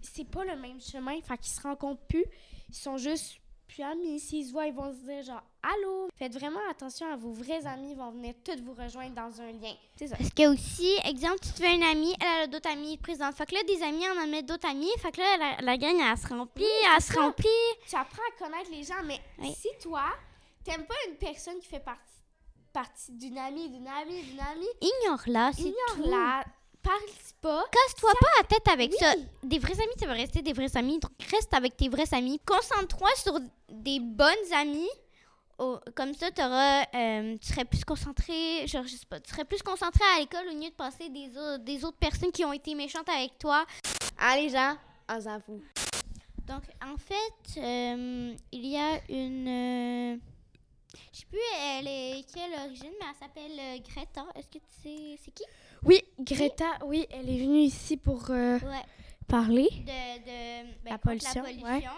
c'est 0.00 0.24
pas 0.24 0.44
le 0.44 0.56
même 0.56 0.80
chemin, 0.80 1.20
fait 1.20 1.36
qu'ils 1.38 1.52
se 1.52 1.60
rencontrent 1.60 2.06
plus. 2.06 2.24
Ils 2.68 2.74
sont 2.74 2.96
juste 2.96 3.40
plus 3.76 3.84
amis. 3.84 4.18
S'ils 4.20 4.46
se 4.46 4.52
voient, 4.52 4.66
ils 4.66 4.74
vont 4.74 4.90
se 4.92 4.98
dire 4.98 5.22
genre 5.22 5.42
Allô! 5.62 6.08
Faites 6.16 6.32
vraiment 6.32 6.60
attention 6.70 7.06
à 7.12 7.16
vos 7.16 7.32
vrais 7.32 7.66
amis, 7.66 7.90
ils 7.92 7.96
vont 7.96 8.10
venir 8.10 8.34
tous 8.44 8.60
vous 8.62 8.72
rejoindre 8.74 9.14
dans 9.14 9.40
un 9.40 9.52
lien. 9.52 9.74
C'est 9.96 10.06
ça. 10.08 10.16
Parce 10.16 10.30
que 10.30 10.52
aussi, 10.52 10.96
exemple, 11.04 11.40
tu 11.42 11.50
te 11.52 11.58
fais 11.58 11.74
une 11.74 11.82
amie, 11.82 12.14
elle 12.20 12.44
a 12.44 12.46
d'autres 12.46 12.70
amis 12.70 12.96
présentes. 12.98 13.34
Fait 13.34 13.46
que 13.46 13.54
là, 13.54 13.62
des 13.64 13.82
amis 13.82 14.08
en 14.08 14.22
amènent 14.22 14.46
d'autres 14.46 14.68
amis. 14.68 14.90
Fait 14.98 15.12
que 15.12 15.20
là, 15.20 15.36
la, 15.38 15.62
la 15.62 15.76
gang, 15.76 15.96
elle 16.00 16.16
se 16.18 16.26
remplit, 16.28 16.64
elle 16.94 17.02
se 17.02 17.12
ça. 17.12 17.20
remplit. 17.20 17.46
Tu 17.88 17.96
apprends 17.96 18.22
à 18.34 18.44
connaître 18.44 18.70
les 18.70 18.82
gens, 18.84 19.02
mais 19.04 19.18
Oui. 19.40 19.52
si 19.60 19.68
toi, 19.82 20.04
t'aimes 20.64 20.86
pas 20.86 20.94
une 21.08 21.16
personne 21.16 21.58
qui 21.58 21.66
fait 21.68 21.80
partie, 21.80 22.02
partie 22.72 23.12
d'une 23.12 23.38
amie, 23.38 23.68
d'une 23.68 23.88
amie, 23.88 24.22
d'une 24.22 24.40
amie, 24.40 24.66
Ignore-la, 24.80 25.50
c'est 25.52 25.62
ignore-la, 25.62 26.44
parle 26.86 27.10
pas. 27.42 27.64
Casse-toi 27.70 28.12
pas 28.20 28.28
la 28.40 28.46
tête 28.48 28.68
avec 28.68 28.90
Oui. 28.92 28.96
ça. 28.98 29.14
Des 29.42 29.58
vrais 29.58 29.74
amis, 29.74 29.92
ça 29.98 30.06
va 30.06 30.12
rester 30.14 30.42
des 30.42 30.52
vrais 30.52 30.76
amis. 30.76 30.98
Donc, 30.98 31.12
reste 31.30 31.52
avec 31.54 31.76
tes 31.76 31.88
vrais 31.88 32.12
amis. 32.14 32.40
Concentre-toi 32.46 33.08
sur 33.16 33.38
des 33.70 34.00
bonnes 34.00 34.52
amies. 34.54 34.88
Oh, 35.58 35.78
comme 35.94 36.12
ça, 36.12 36.26
euh, 36.26 37.36
tu 37.40 37.48
serais 37.48 37.64
plus 37.64 37.82
concentré, 37.84 38.66
genre, 38.66 38.82
je 38.86 38.94
sais 38.96 39.06
pas, 39.08 39.18
tu 39.20 39.30
serais 39.30 39.46
plus 39.46 39.62
concentré 39.62 40.04
à 40.14 40.20
l'école 40.20 40.46
au 40.48 40.52
lieu 40.52 40.68
de 40.68 40.74
passer 40.74 41.08
des, 41.08 41.30
au- 41.38 41.56
des 41.56 41.82
autres 41.82 41.96
personnes 41.96 42.30
qui 42.30 42.44
ont 42.44 42.52
été 42.52 42.74
méchantes 42.74 43.08
avec 43.08 43.38
toi. 43.38 43.64
Allez, 44.18 44.50
gens, 44.50 44.76
on 45.08 45.20
fout. 45.40 45.62
Donc, 46.46 46.62
en 46.84 46.96
fait, 46.98 47.58
euh, 47.60 48.34
il 48.52 48.66
y 48.66 48.76
a 48.76 49.00
une. 49.08 49.48
euh, 49.48 50.16
je 51.12 51.18
sais 51.20 51.26
plus 51.26 51.38
elle 51.58 51.86
est 51.88 52.24
quelle 52.34 52.52
origine, 52.60 52.92
mais 53.00 53.06
elle 53.08 53.18
s'appelle 53.18 53.58
euh, 53.58 53.78
Greta. 53.88 54.26
Est-ce 54.34 54.48
que 54.48 54.58
tu 54.58 54.82
sais 54.82 55.18
c'est 55.24 55.30
qui? 55.32 55.44
Oui, 55.84 56.02
Greta, 56.18 56.66
oui, 56.84 57.06
elle 57.10 57.28
est 57.30 57.38
venue 57.38 57.60
ici 57.60 57.96
pour 57.96 58.30
euh, 58.30 58.58
Ouais. 58.60 58.82
parler. 59.28 59.68
de, 59.70 60.18
de 60.18 60.72
ben, 60.84 60.90
La 60.92 60.98
pollution, 60.98 61.42
La 61.42 61.48
ouais. 61.50 61.56
pollution. 61.60 61.90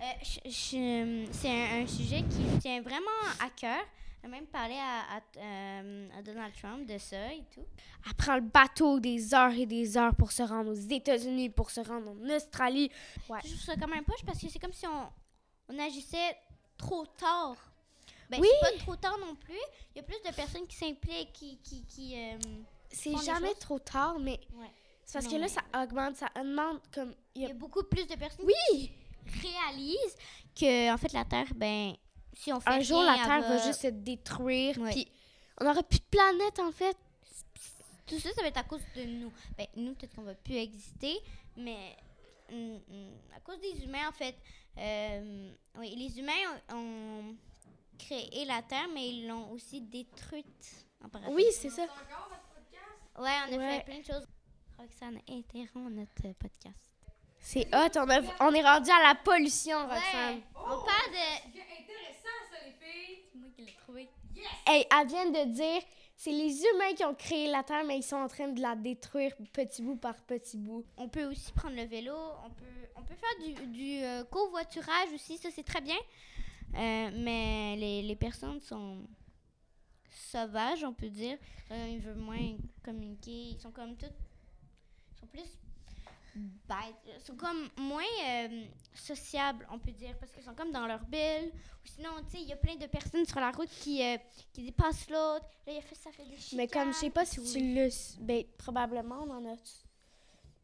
Euh, 0.00 1.24
c'est 1.30 1.48
un, 1.48 1.82
un 1.82 1.86
sujet 1.86 2.22
qui 2.22 2.40
me 2.40 2.58
tient 2.60 2.80
vraiment 2.82 3.06
à 3.40 3.48
cœur. 3.50 3.82
J'ai 4.22 4.30
même 4.30 4.46
parlé 4.46 4.74
à, 4.74 5.16
à, 5.16 5.20
euh, 5.38 6.08
à 6.18 6.22
Donald 6.22 6.52
Trump 6.60 6.86
de 6.86 6.98
ça 6.98 7.32
et 7.32 7.44
tout. 7.54 7.64
Elle 8.06 8.14
prend 8.14 8.34
le 8.34 8.40
bateau 8.40 8.98
des 8.98 9.32
heures 9.34 9.52
et 9.52 9.66
des 9.66 9.96
heures 9.96 10.14
pour 10.16 10.32
se 10.32 10.42
rendre 10.42 10.70
aux 10.70 10.74
États-Unis, 10.74 11.48
pour 11.50 11.70
se 11.70 11.80
rendre 11.80 12.10
en 12.10 12.28
Australie. 12.34 12.90
Ouais. 13.28 13.38
Je 13.44 13.50
trouve 13.50 13.60
ça 13.60 13.76
quand 13.76 13.86
même 13.88 14.04
poche 14.04 14.24
parce 14.26 14.38
que 14.40 14.48
c'est 14.48 14.58
comme 14.58 14.72
si 14.72 14.86
on, 14.86 15.72
on 15.74 15.78
agissait 15.78 16.36
trop 16.76 17.06
tard. 17.06 17.56
Ben, 18.28 18.40
Oui. 18.40 18.48
c'est 18.64 18.72
pas 18.72 18.78
trop 18.84 18.96
tard 18.96 19.16
non 19.18 19.34
plus. 19.36 19.54
Il 19.94 19.98
y 19.98 20.00
a 20.00 20.02
plus 20.02 20.20
de 20.28 20.34
personnes 20.34 20.66
qui 20.66 20.76
s'impliquent, 20.76 21.32
qui... 21.32 21.58
qui, 21.62 21.84
qui 21.84 22.14
euh, 22.16 22.36
C'est 22.96 23.16
jamais 23.24 23.54
trop 23.54 23.78
tard, 23.78 24.18
mais 24.18 24.40
Ouais. 24.54 24.70
c'est 25.04 25.14
parce 25.14 25.24
Non, 25.26 25.30
que 25.32 25.36
là, 25.36 25.42
mais- 25.42 25.48
ça 25.48 25.82
augmente, 25.82 26.16
ça 26.16 26.28
augmente 26.38 26.82
comme... 26.92 27.14
il 27.34 27.42
y 27.42 27.44
a- 27.44 27.48
y 27.48 27.50
a 27.50 27.54
beaucoup 27.54 27.82
plus 27.84 28.06
de 28.06 28.14
personnes 28.16 28.46
Oui! 28.46 28.90
qui 29.40 29.46
réalisent 29.48 30.16
que, 30.58 30.92
en 30.92 30.96
fait, 30.96 31.12
la 31.12 31.24
Terre, 31.24 31.52
ben, 31.54 31.94
si 32.32 32.52
on 32.52 32.60
fait 32.60 32.70
Un 32.70 32.80
jour, 32.80 33.02
la 33.02 33.14
Terre 33.16 33.42
va 33.42 33.56
va 33.56 33.66
juste 33.66 33.82
se 33.82 33.86
détruire, 33.88 34.76
puis 34.90 35.06
on 35.60 35.64
n'aura 35.64 35.82
plus 35.82 35.98
de 35.98 36.04
planète, 36.04 36.58
en 36.60 36.72
fait. 36.72 36.96
Tout 38.06 38.18
ça, 38.20 38.32
ça 38.34 38.40
va 38.42 38.48
être 38.48 38.56
à 38.58 38.62
cause 38.64 38.82
de 38.94 39.02
nous. 39.02 39.32
Ben, 39.58 39.66
nous, 39.74 39.94
peut-être 39.94 40.14
qu'on 40.14 40.22
va 40.22 40.34
plus 40.34 40.54
exister, 40.56 41.18
mais 41.56 41.96
hum, 42.52 42.80
hum, 42.88 43.10
à 43.36 43.40
cause 43.40 43.58
des 43.60 43.82
humains, 43.84 44.08
en 44.08 44.12
fait. 44.12 44.36
Euh, 44.78 45.50
oui, 45.78 45.94
les 45.96 46.18
humains 46.18 46.60
ont, 46.70 46.76
ont 46.76 47.36
créé 47.98 48.44
la 48.44 48.62
Terre, 48.62 48.86
mais 48.94 49.08
ils 49.08 49.26
l'ont 49.26 49.50
aussi 49.50 49.80
détruite. 49.80 50.86
en. 51.02 51.32
Oui, 51.32 51.44
c'est 51.52 51.70
ça. 51.70 51.86
Ouais, 53.18 53.30
on 53.50 53.54
a 53.54 53.56
Ouais. 53.58 53.78
fait 53.78 53.84
plein 53.84 53.98
de 54.00 54.04
choses. 54.04 54.26
Roxane 54.78 55.18
interrompt 55.28 55.90
notre 55.92 56.32
podcast. 56.38 56.78
C'est 57.40 57.66
hot, 57.74 57.90
on, 57.96 58.10
a- 58.10 58.20
on 58.40 58.52
est 58.52 58.62
rendu 58.62 58.90
à 58.90 59.08
la 59.08 59.14
pollution, 59.14 59.78
Roxane. 59.82 60.40
On 60.54 60.60
parle 60.84 61.10
de... 61.12 61.58
intéressant, 61.58 62.38
ça, 62.50 62.56
les 62.64 62.72
filles! 62.72 63.18
C'est 63.32 63.38
moi 63.38 63.48
qui 63.54 63.62
l'ai 63.62 63.72
trouvé. 63.72 64.08
Hey, 64.66 64.84
elle 65.00 65.06
vient 65.06 65.30
de 65.30 65.50
dire, 65.52 65.80
c'est 66.16 66.32
les 66.32 66.60
humains 66.60 66.92
qui 66.94 67.04
ont 67.04 67.14
créé 67.14 67.48
la 67.48 67.62
Terre, 67.62 67.84
mais 67.84 67.98
ils 67.98 68.02
sont 68.02 68.16
en 68.16 68.28
train 68.28 68.48
de 68.48 68.60
la 68.60 68.74
détruire 68.76 69.32
petit 69.52 69.80
bout 69.82 69.96
par 69.96 70.16
petit 70.24 70.58
bout. 70.58 70.84
On 70.96 71.08
peut 71.08 71.24
aussi 71.24 71.52
prendre 71.52 71.76
le 71.76 71.84
vélo, 71.84 72.14
on 72.44 72.50
peut, 72.50 72.64
on 72.96 73.02
peut 73.02 73.14
faire 73.14 73.44
du, 73.46 73.66
du 73.68 74.02
euh, 74.02 74.24
covoiturage 74.24 75.08
aussi, 75.14 75.38
ça 75.38 75.48
c'est 75.54 75.62
très 75.64 75.80
bien. 75.80 75.96
Euh, 76.74 77.10
mais 77.14 77.76
les, 77.76 78.02
les 78.02 78.16
personnes 78.16 78.60
sont 78.60 79.06
sauvages, 80.18 80.84
on 80.84 80.92
peut 80.92 81.08
dire. 81.08 81.38
Euh, 81.70 81.88
ils 81.90 82.00
veulent 82.00 82.16
moins 82.16 82.56
communiquer, 82.82 83.50
ils 83.50 83.60
sont 83.60 83.70
comme 83.70 83.96
toutes. 83.96 84.12
Ils 85.12 85.20
sont 85.20 85.26
plus 85.26 85.58
bêtes. 86.34 86.96
Ils 87.06 87.24
sont 87.24 87.36
comme 87.36 87.68
moins 87.76 88.02
euh, 88.28 88.64
sociables, 88.94 89.66
on 89.70 89.78
peut 89.78 89.92
dire, 89.92 90.16
parce 90.18 90.32
qu'ils 90.32 90.42
sont 90.42 90.54
comme 90.54 90.70
dans 90.70 90.86
leur 90.86 91.04
bulle. 91.04 91.50
Ou 91.52 91.86
sinon, 91.86 92.10
tu 92.24 92.36
sais, 92.36 92.42
il 92.42 92.48
y 92.48 92.52
a 92.52 92.56
plein 92.56 92.76
de 92.76 92.86
personnes 92.86 93.24
sur 93.24 93.40
la 93.40 93.50
route 93.50 93.68
qui, 93.68 94.02
euh, 94.02 94.16
qui 94.52 94.62
dépassent 94.62 95.08
l'autre. 95.08 95.46
Là, 95.66 95.72
il 95.72 95.78
a 95.78 95.82
fait, 95.82 95.94
ça 95.94 96.10
fait 96.12 96.24
des 96.24 96.56
Mais 96.56 96.68
comme 96.68 96.92
je 96.92 96.98
sais 96.98 97.10
pas 97.10 97.24
si 97.24 97.44
chicanes, 97.44 97.62
tu 97.62 97.74
le... 97.74 98.24
Ben, 98.24 98.44
probablement, 98.58 99.22
on 99.22 99.30
en 99.30 99.52
a... 99.52 99.56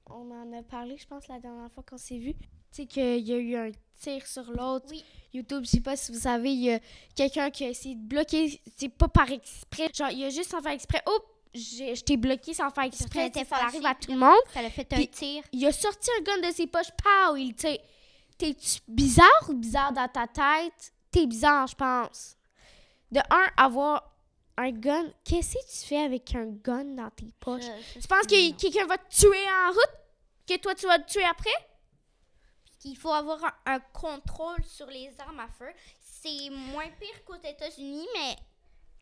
On 0.07 0.31
en 0.31 0.53
a 0.53 0.63
parlé, 0.65 0.97
je 0.97 1.07
pense, 1.07 1.29
la 1.29 1.39
dernière 1.39 1.71
fois 1.71 1.85
qu'on 1.85 1.97
s'est 1.97 2.19
vu. 2.19 2.35
Tu 2.73 2.83
sais 2.83 2.87
qu'il 2.87 3.29
y 3.29 3.33
a 3.33 3.37
eu 3.37 3.57
un 3.57 3.71
tir 4.01 4.27
sur 4.27 4.45
l'autre. 4.51 4.87
Oui. 4.91 5.05
YouTube, 5.35 5.65
je 5.65 5.71
sais 5.71 5.81
pas 5.81 5.97
si 5.97 6.13
vous 6.13 6.21
savez, 6.21 6.51
il 6.53 6.61
y 6.61 6.71
a 6.73 6.79
quelqu'un 7.15 7.51
qui 7.51 7.65
a 7.65 7.69
essayé 7.69 7.95
de 7.95 8.01
bloquer, 8.07 8.61
c'est 8.77 8.89
pas 8.91 9.09
par 9.09 9.31
exprès. 9.31 9.89
Genre, 9.95 10.11
il 10.11 10.25
a 10.25 10.31
juste 10.31 10.51
sans 10.51 10.61
faire 10.61 10.73
exprès. 10.73 11.03
Oups, 11.07 11.27
je 11.55 12.03
t'ai 12.03 12.17
bloqué 12.17 12.53
sans 12.55 12.71
faire 12.71 12.85
exprès. 12.85 13.31
Ça 13.49 13.57
arrive 13.57 13.85
à 13.87 13.95
tout 13.95 14.11
le 14.13 14.19
monde. 14.19 14.37
Ça 14.53 14.61
l'a 14.63 14.71
fait 14.71 14.91
un 14.93 14.97
Puis- 14.97 15.09
tir. 15.09 15.43
Il 15.53 15.67
a 15.67 15.73
sorti 15.73 16.11
un 16.19 16.23
gun 16.23 16.49
de 16.49 16.55
ses 16.55 16.67
poches, 16.67 16.91
pow, 17.03 17.37
il 17.37 17.55
tire. 17.55 17.79
T'es-tu 18.39 18.81
bizarre 18.89 19.49
ou 19.49 19.55
bizarre 19.55 19.93
dans 19.93 20.09
ta 20.09 20.27
tête? 20.27 20.93
T'es 21.11 21.27
bizarre, 21.27 21.67
je 21.67 21.75
pense. 21.77 22.37
De 23.11 23.21
un, 23.31 23.47
avoir 23.57 24.11
un 24.57 24.71
gun. 24.71 25.05
Qu'est-ce 25.25 25.55
que 25.55 25.81
tu 25.81 25.87
fais 25.89 25.99
avec 26.03 26.35
un 26.35 26.47
gun 26.47 26.85
dans 26.85 27.11
tes 27.11 27.33
poches? 27.41 27.65
Tu 28.01 28.09
penses 28.09 28.27
que 28.27 28.53
quelqu'un 28.53 28.87
va 28.87 28.99
te 28.99 29.15
tuer 29.15 29.45
en 29.67 29.69
route? 29.71 29.97
Que 30.47 30.57
toi, 30.59 30.75
tu 30.75 30.87
vas 30.87 30.99
te 30.99 31.11
tuer 31.11 31.25
après? 31.25 31.51
Qu'il 32.83 32.97
faut 32.97 33.13
avoir 33.13 33.43
un, 33.45 33.53
un 33.75 33.81
contrôle 33.81 34.63
sur 34.65 34.87
les 34.87 35.13
armes 35.21 35.41
à 35.41 35.49
feu. 35.49 35.69
C'est 36.01 36.51
moins 36.51 36.89
pire 37.01 37.25
qu'aux 37.25 37.37
États-Unis, 37.37 38.07
mais 38.15 38.37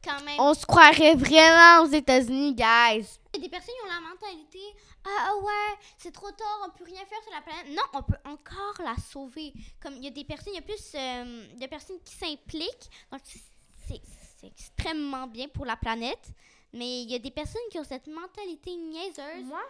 quand 0.05 0.21
même. 0.23 0.39
On 0.39 0.55
se 0.55 0.67
croirait 0.67 1.15
vraiment 1.15 1.83
aux 1.85 1.91
États-Unis, 1.91 2.55
guys. 2.55 3.19
Il 3.35 3.37
y 3.37 3.39
a 3.39 3.41
des 3.43 3.49
personnes 3.49 3.75
qui 3.75 3.87
ont 3.89 3.93
la 3.95 4.01
mentalité 4.01 4.59
Ah 5.05 5.29
ah 5.29 5.37
ouais, 5.37 5.79
c'est 5.99 6.13
trop 6.13 6.31
tard, 6.31 6.67
on 6.67 6.71
peut 6.77 6.85
rien 6.85 7.05
faire 7.07 7.23
sur 7.23 7.33
la 7.33 7.41
planète. 7.43 7.67
Non, 7.75 7.83
on 7.95 8.03
peut 8.03 8.19
encore 8.25 8.75
la 8.85 8.97
sauver. 8.97 9.53
Comme 9.83 9.95
il 9.97 10.05
y 10.05 10.09
a 10.09 10.11
des 10.11 10.25
personnes, 10.25 10.53
il 10.53 10.57
y 10.57 10.59
a 10.59 10.63
plus 10.63 10.93
euh, 10.95 11.47
de 11.59 11.67
personnes 11.67 12.01
qui 12.05 12.15
s'impliquent. 12.15 12.91
Donc 13.11 13.21
c'est- 13.25 13.41
extrêmement 14.43 15.27
bien 15.27 15.49
pour 15.49 15.67
la 15.67 15.77
planète. 15.77 16.33
Mais 16.73 17.03
il 17.03 17.11
y 17.11 17.15
a 17.15 17.19
des 17.19 17.31
personnes 17.31 17.61
qui 17.71 17.79
ont 17.79 17.85
cette 17.85 18.07
mentalité 18.07 18.75
niaiseuse. 18.77 19.45
Moi, 19.45 19.61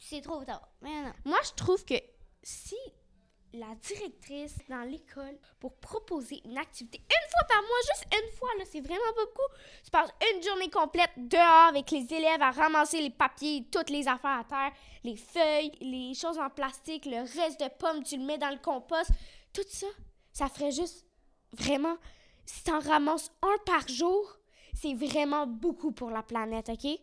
C'est 0.00 0.20
trop 0.22 0.42
tard. 0.44 0.66
Mais 0.80 1.02
non. 1.02 1.12
moi, 1.24 1.38
je 1.44 1.50
trouve 1.52 1.84
que 1.84 1.94
si 2.42 2.76
la 3.52 3.74
directrice 3.82 4.56
dans 4.68 4.82
l'école 4.82 5.38
pour 5.60 5.74
proposer 5.76 6.40
une 6.44 6.58
activité 6.58 6.98
une 6.98 7.30
fois 7.30 7.46
par 7.48 7.62
mois, 7.62 7.78
juste 7.94 8.06
une 8.12 8.36
fois, 8.36 8.48
là, 8.58 8.64
c'est 8.70 8.80
vraiment 8.80 9.12
beaucoup. 9.16 9.52
Tu 9.84 9.90
passes 9.90 10.10
une 10.32 10.42
journée 10.42 10.70
complète 10.70 11.10
dehors 11.16 11.68
avec 11.68 11.90
les 11.90 12.12
élèves 12.12 12.42
à 12.42 12.50
ramasser 12.50 13.00
les 13.00 13.10
papiers, 13.10 13.66
toutes 13.70 13.90
les 13.90 14.06
affaires 14.08 14.40
à 14.40 14.44
terre, 14.44 14.72
les 15.04 15.16
feuilles, 15.16 15.72
les 15.80 16.14
choses 16.14 16.38
en 16.38 16.50
plastique, 16.50 17.06
le 17.06 17.20
reste 17.20 17.60
de 17.60 17.68
pommes, 17.78 18.02
tu 18.02 18.16
le 18.16 18.24
mets 18.24 18.38
dans 18.38 18.50
le 18.50 18.58
compost. 18.58 19.10
Tout 19.52 19.64
ça, 19.68 19.86
ça 20.32 20.48
ferait 20.48 20.72
juste 20.72 21.06
vraiment. 21.52 21.96
Si 22.44 22.62
t'en 22.62 22.80
ramasses 22.80 23.32
un 23.42 23.56
par 23.64 23.88
jour, 23.88 24.38
c'est 24.74 24.94
vraiment 24.94 25.46
beaucoup 25.46 25.92
pour 25.92 26.10
la 26.10 26.22
planète, 26.22 26.68
OK? 26.68 27.00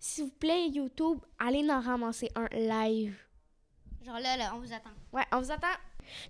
S'il 0.00 0.24
vous 0.24 0.30
plaît, 0.30 0.68
YouTube, 0.68 1.18
allez 1.38 1.68
en 1.70 1.80
ramasser 1.80 2.30
un 2.34 2.48
live. 2.52 3.16
Genre 4.04 4.18
là, 4.20 4.36
là, 4.36 4.52
on 4.54 4.60
vous 4.60 4.72
attend. 4.72 4.90
Ouais, 5.12 5.24
on 5.32 5.40
vous 5.40 5.50
attend. 5.50 5.66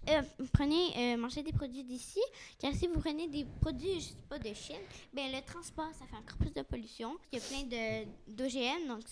Euh, 0.09 0.23
prenez, 0.53 0.93
euh, 0.97 1.17
mangez 1.17 1.43
des 1.43 1.53
produits 1.53 1.85
d'ici, 1.85 2.21
car 2.59 2.73
si 2.75 2.89
vous 2.89 2.99
prenez 3.01 3.29
des 3.29 3.45
produits, 3.61 4.01
je 4.01 4.07
sais 4.09 4.15
pas, 4.29 4.39
de 4.39 4.53
Chine, 4.53 4.81
ben 5.13 5.31
le 5.31 5.41
transport, 5.43 5.91
ça 5.95 6.05
fait 6.07 6.17
encore 6.17 6.37
plus 6.39 6.53
de 6.53 6.63
pollution. 6.63 7.17
Il 7.31 7.39
y 7.39 7.43
a 7.43 7.45
plein 7.45 7.63
de 7.63 8.35
d'OGM, 8.35 8.89
donc 8.89 9.05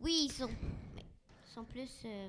oui, 0.00 0.22
ils 0.24 0.32
sont, 0.32 0.50
ils 0.96 1.52
sont 1.52 1.64
plus. 1.64 1.90
Euh, 2.04 2.28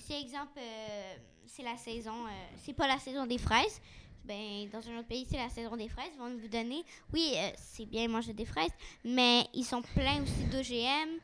c'est- 0.00 0.20
exemple, 0.20 0.58
euh, 0.58 1.14
c'est 1.46 1.62
la 1.62 1.76
saison, 1.76 2.24
c'est 2.64 2.72
pas 2.74 2.88
la 2.88 2.98
saison 2.98 3.26
des 3.26 3.38
fraises. 3.38 3.80
Ben, 4.24 4.68
dans 4.72 4.78
un 4.88 4.98
autre 4.98 5.08
pays, 5.08 5.26
c'est 5.30 5.36
la 5.36 5.50
saison 5.50 5.76
des 5.76 5.88
fraises. 5.88 6.10
Ils 6.14 6.18
vont 6.18 6.34
vous 6.36 6.48
donner, 6.48 6.82
oui, 7.12 7.34
euh, 7.36 7.50
c'est 7.58 7.84
bien 7.84 8.08
manger 8.08 8.32
des 8.32 8.46
fraises, 8.46 8.72
mais 9.04 9.46
ils 9.52 9.64
sont 9.64 9.82
pleins 9.82 10.22
aussi 10.22 10.44
d'OGM, 10.50 11.20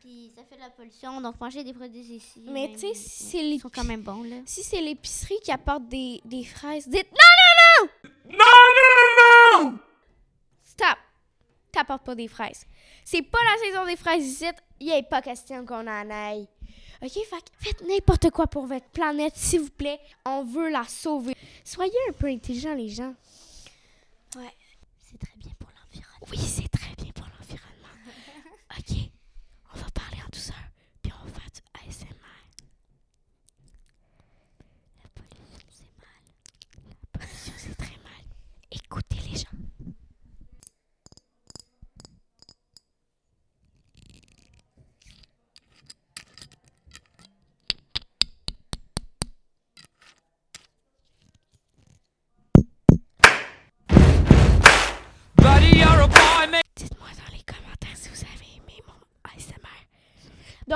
puis 0.00 0.30
ça 0.34 0.42
fait 0.44 0.56
de 0.56 0.60
la 0.60 0.70
pollution. 0.70 1.20
Donc, 1.20 1.40
manger 1.40 1.64
des 1.64 1.72
produits 1.72 2.00
ici. 2.00 2.42
Mais 2.46 2.70
tu 2.72 2.78
sais, 2.80 2.94
si 2.94 3.08
c'est 3.24 3.38
ils 3.38 3.50
les- 3.50 3.58
sont 3.58 3.70
quand 3.70 3.84
même 3.84 4.02
bons, 4.02 4.22
là. 4.22 4.36
Si 4.46 4.62
c'est 4.62 4.80
l'épicerie 4.80 5.38
qui 5.42 5.50
apporte 5.52 5.88
des, 5.88 6.20
des 6.24 6.44
fraises, 6.44 6.86
dites 6.88 7.10
non, 7.10 7.18
non, 7.82 7.88
non! 8.04 8.10
No, 8.30 8.38
no, 8.38 9.64
no, 9.64 9.70
no! 9.70 9.78
Stop! 10.62 10.98
T'apportes 11.72 12.04
pas 12.04 12.14
des 12.14 12.28
fraises. 12.28 12.64
C'est 13.04 13.22
pas 13.22 13.38
la 13.44 13.66
saison 13.66 13.86
des 13.86 13.96
fraises 13.96 14.24
ici. 14.26 14.46
Il 14.80 14.86
n'y 14.86 14.92
a 14.92 15.02
pas 15.02 15.20
question 15.22 15.64
qu'on 15.66 15.86
en 15.86 16.10
aille. 16.10 16.48
OK? 17.02 17.10
Fait 17.12 17.44
faites 17.60 17.86
n'importe 17.86 18.30
quoi 18.30 18.46
pour 18.46 18.66
votre 18.66 18.86
planète, 18.86 19.36
s'il 19.36 19.60
vous 19.60 19.70
plaît. 19.70 20.00
On 20.24 20.44
veut 20.44 20.68
la 20.70 20.84
sauver. 20.84 21.34
Soyez 21.64 21.92
un 22.08 22.12
peu 22.12 22.26
intelligents, 22.26 22.74
les 22.74 22.88
gens. 22.88 23.14
Ouais, 24.36 24.54
c'est 25.10 25.18
très 25.18 25.36
bien 25.36 25.52
pour 25.58 25.68
l'environnement. 25.68 26.26
Oui, 26.30 26.38
c'est 26.38 26.67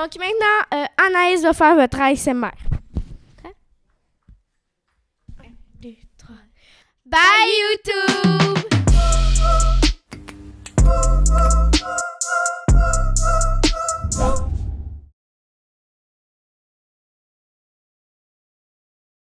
Donc 0.02 0.16
maintenant, 0.18 0.80
euh, 0.80 0.84
Anaïs 1.06 1.42
va 1.42 1.52
faire 1.52 1.76
votre 1.76 2.00
ASMR. 2.00 2.50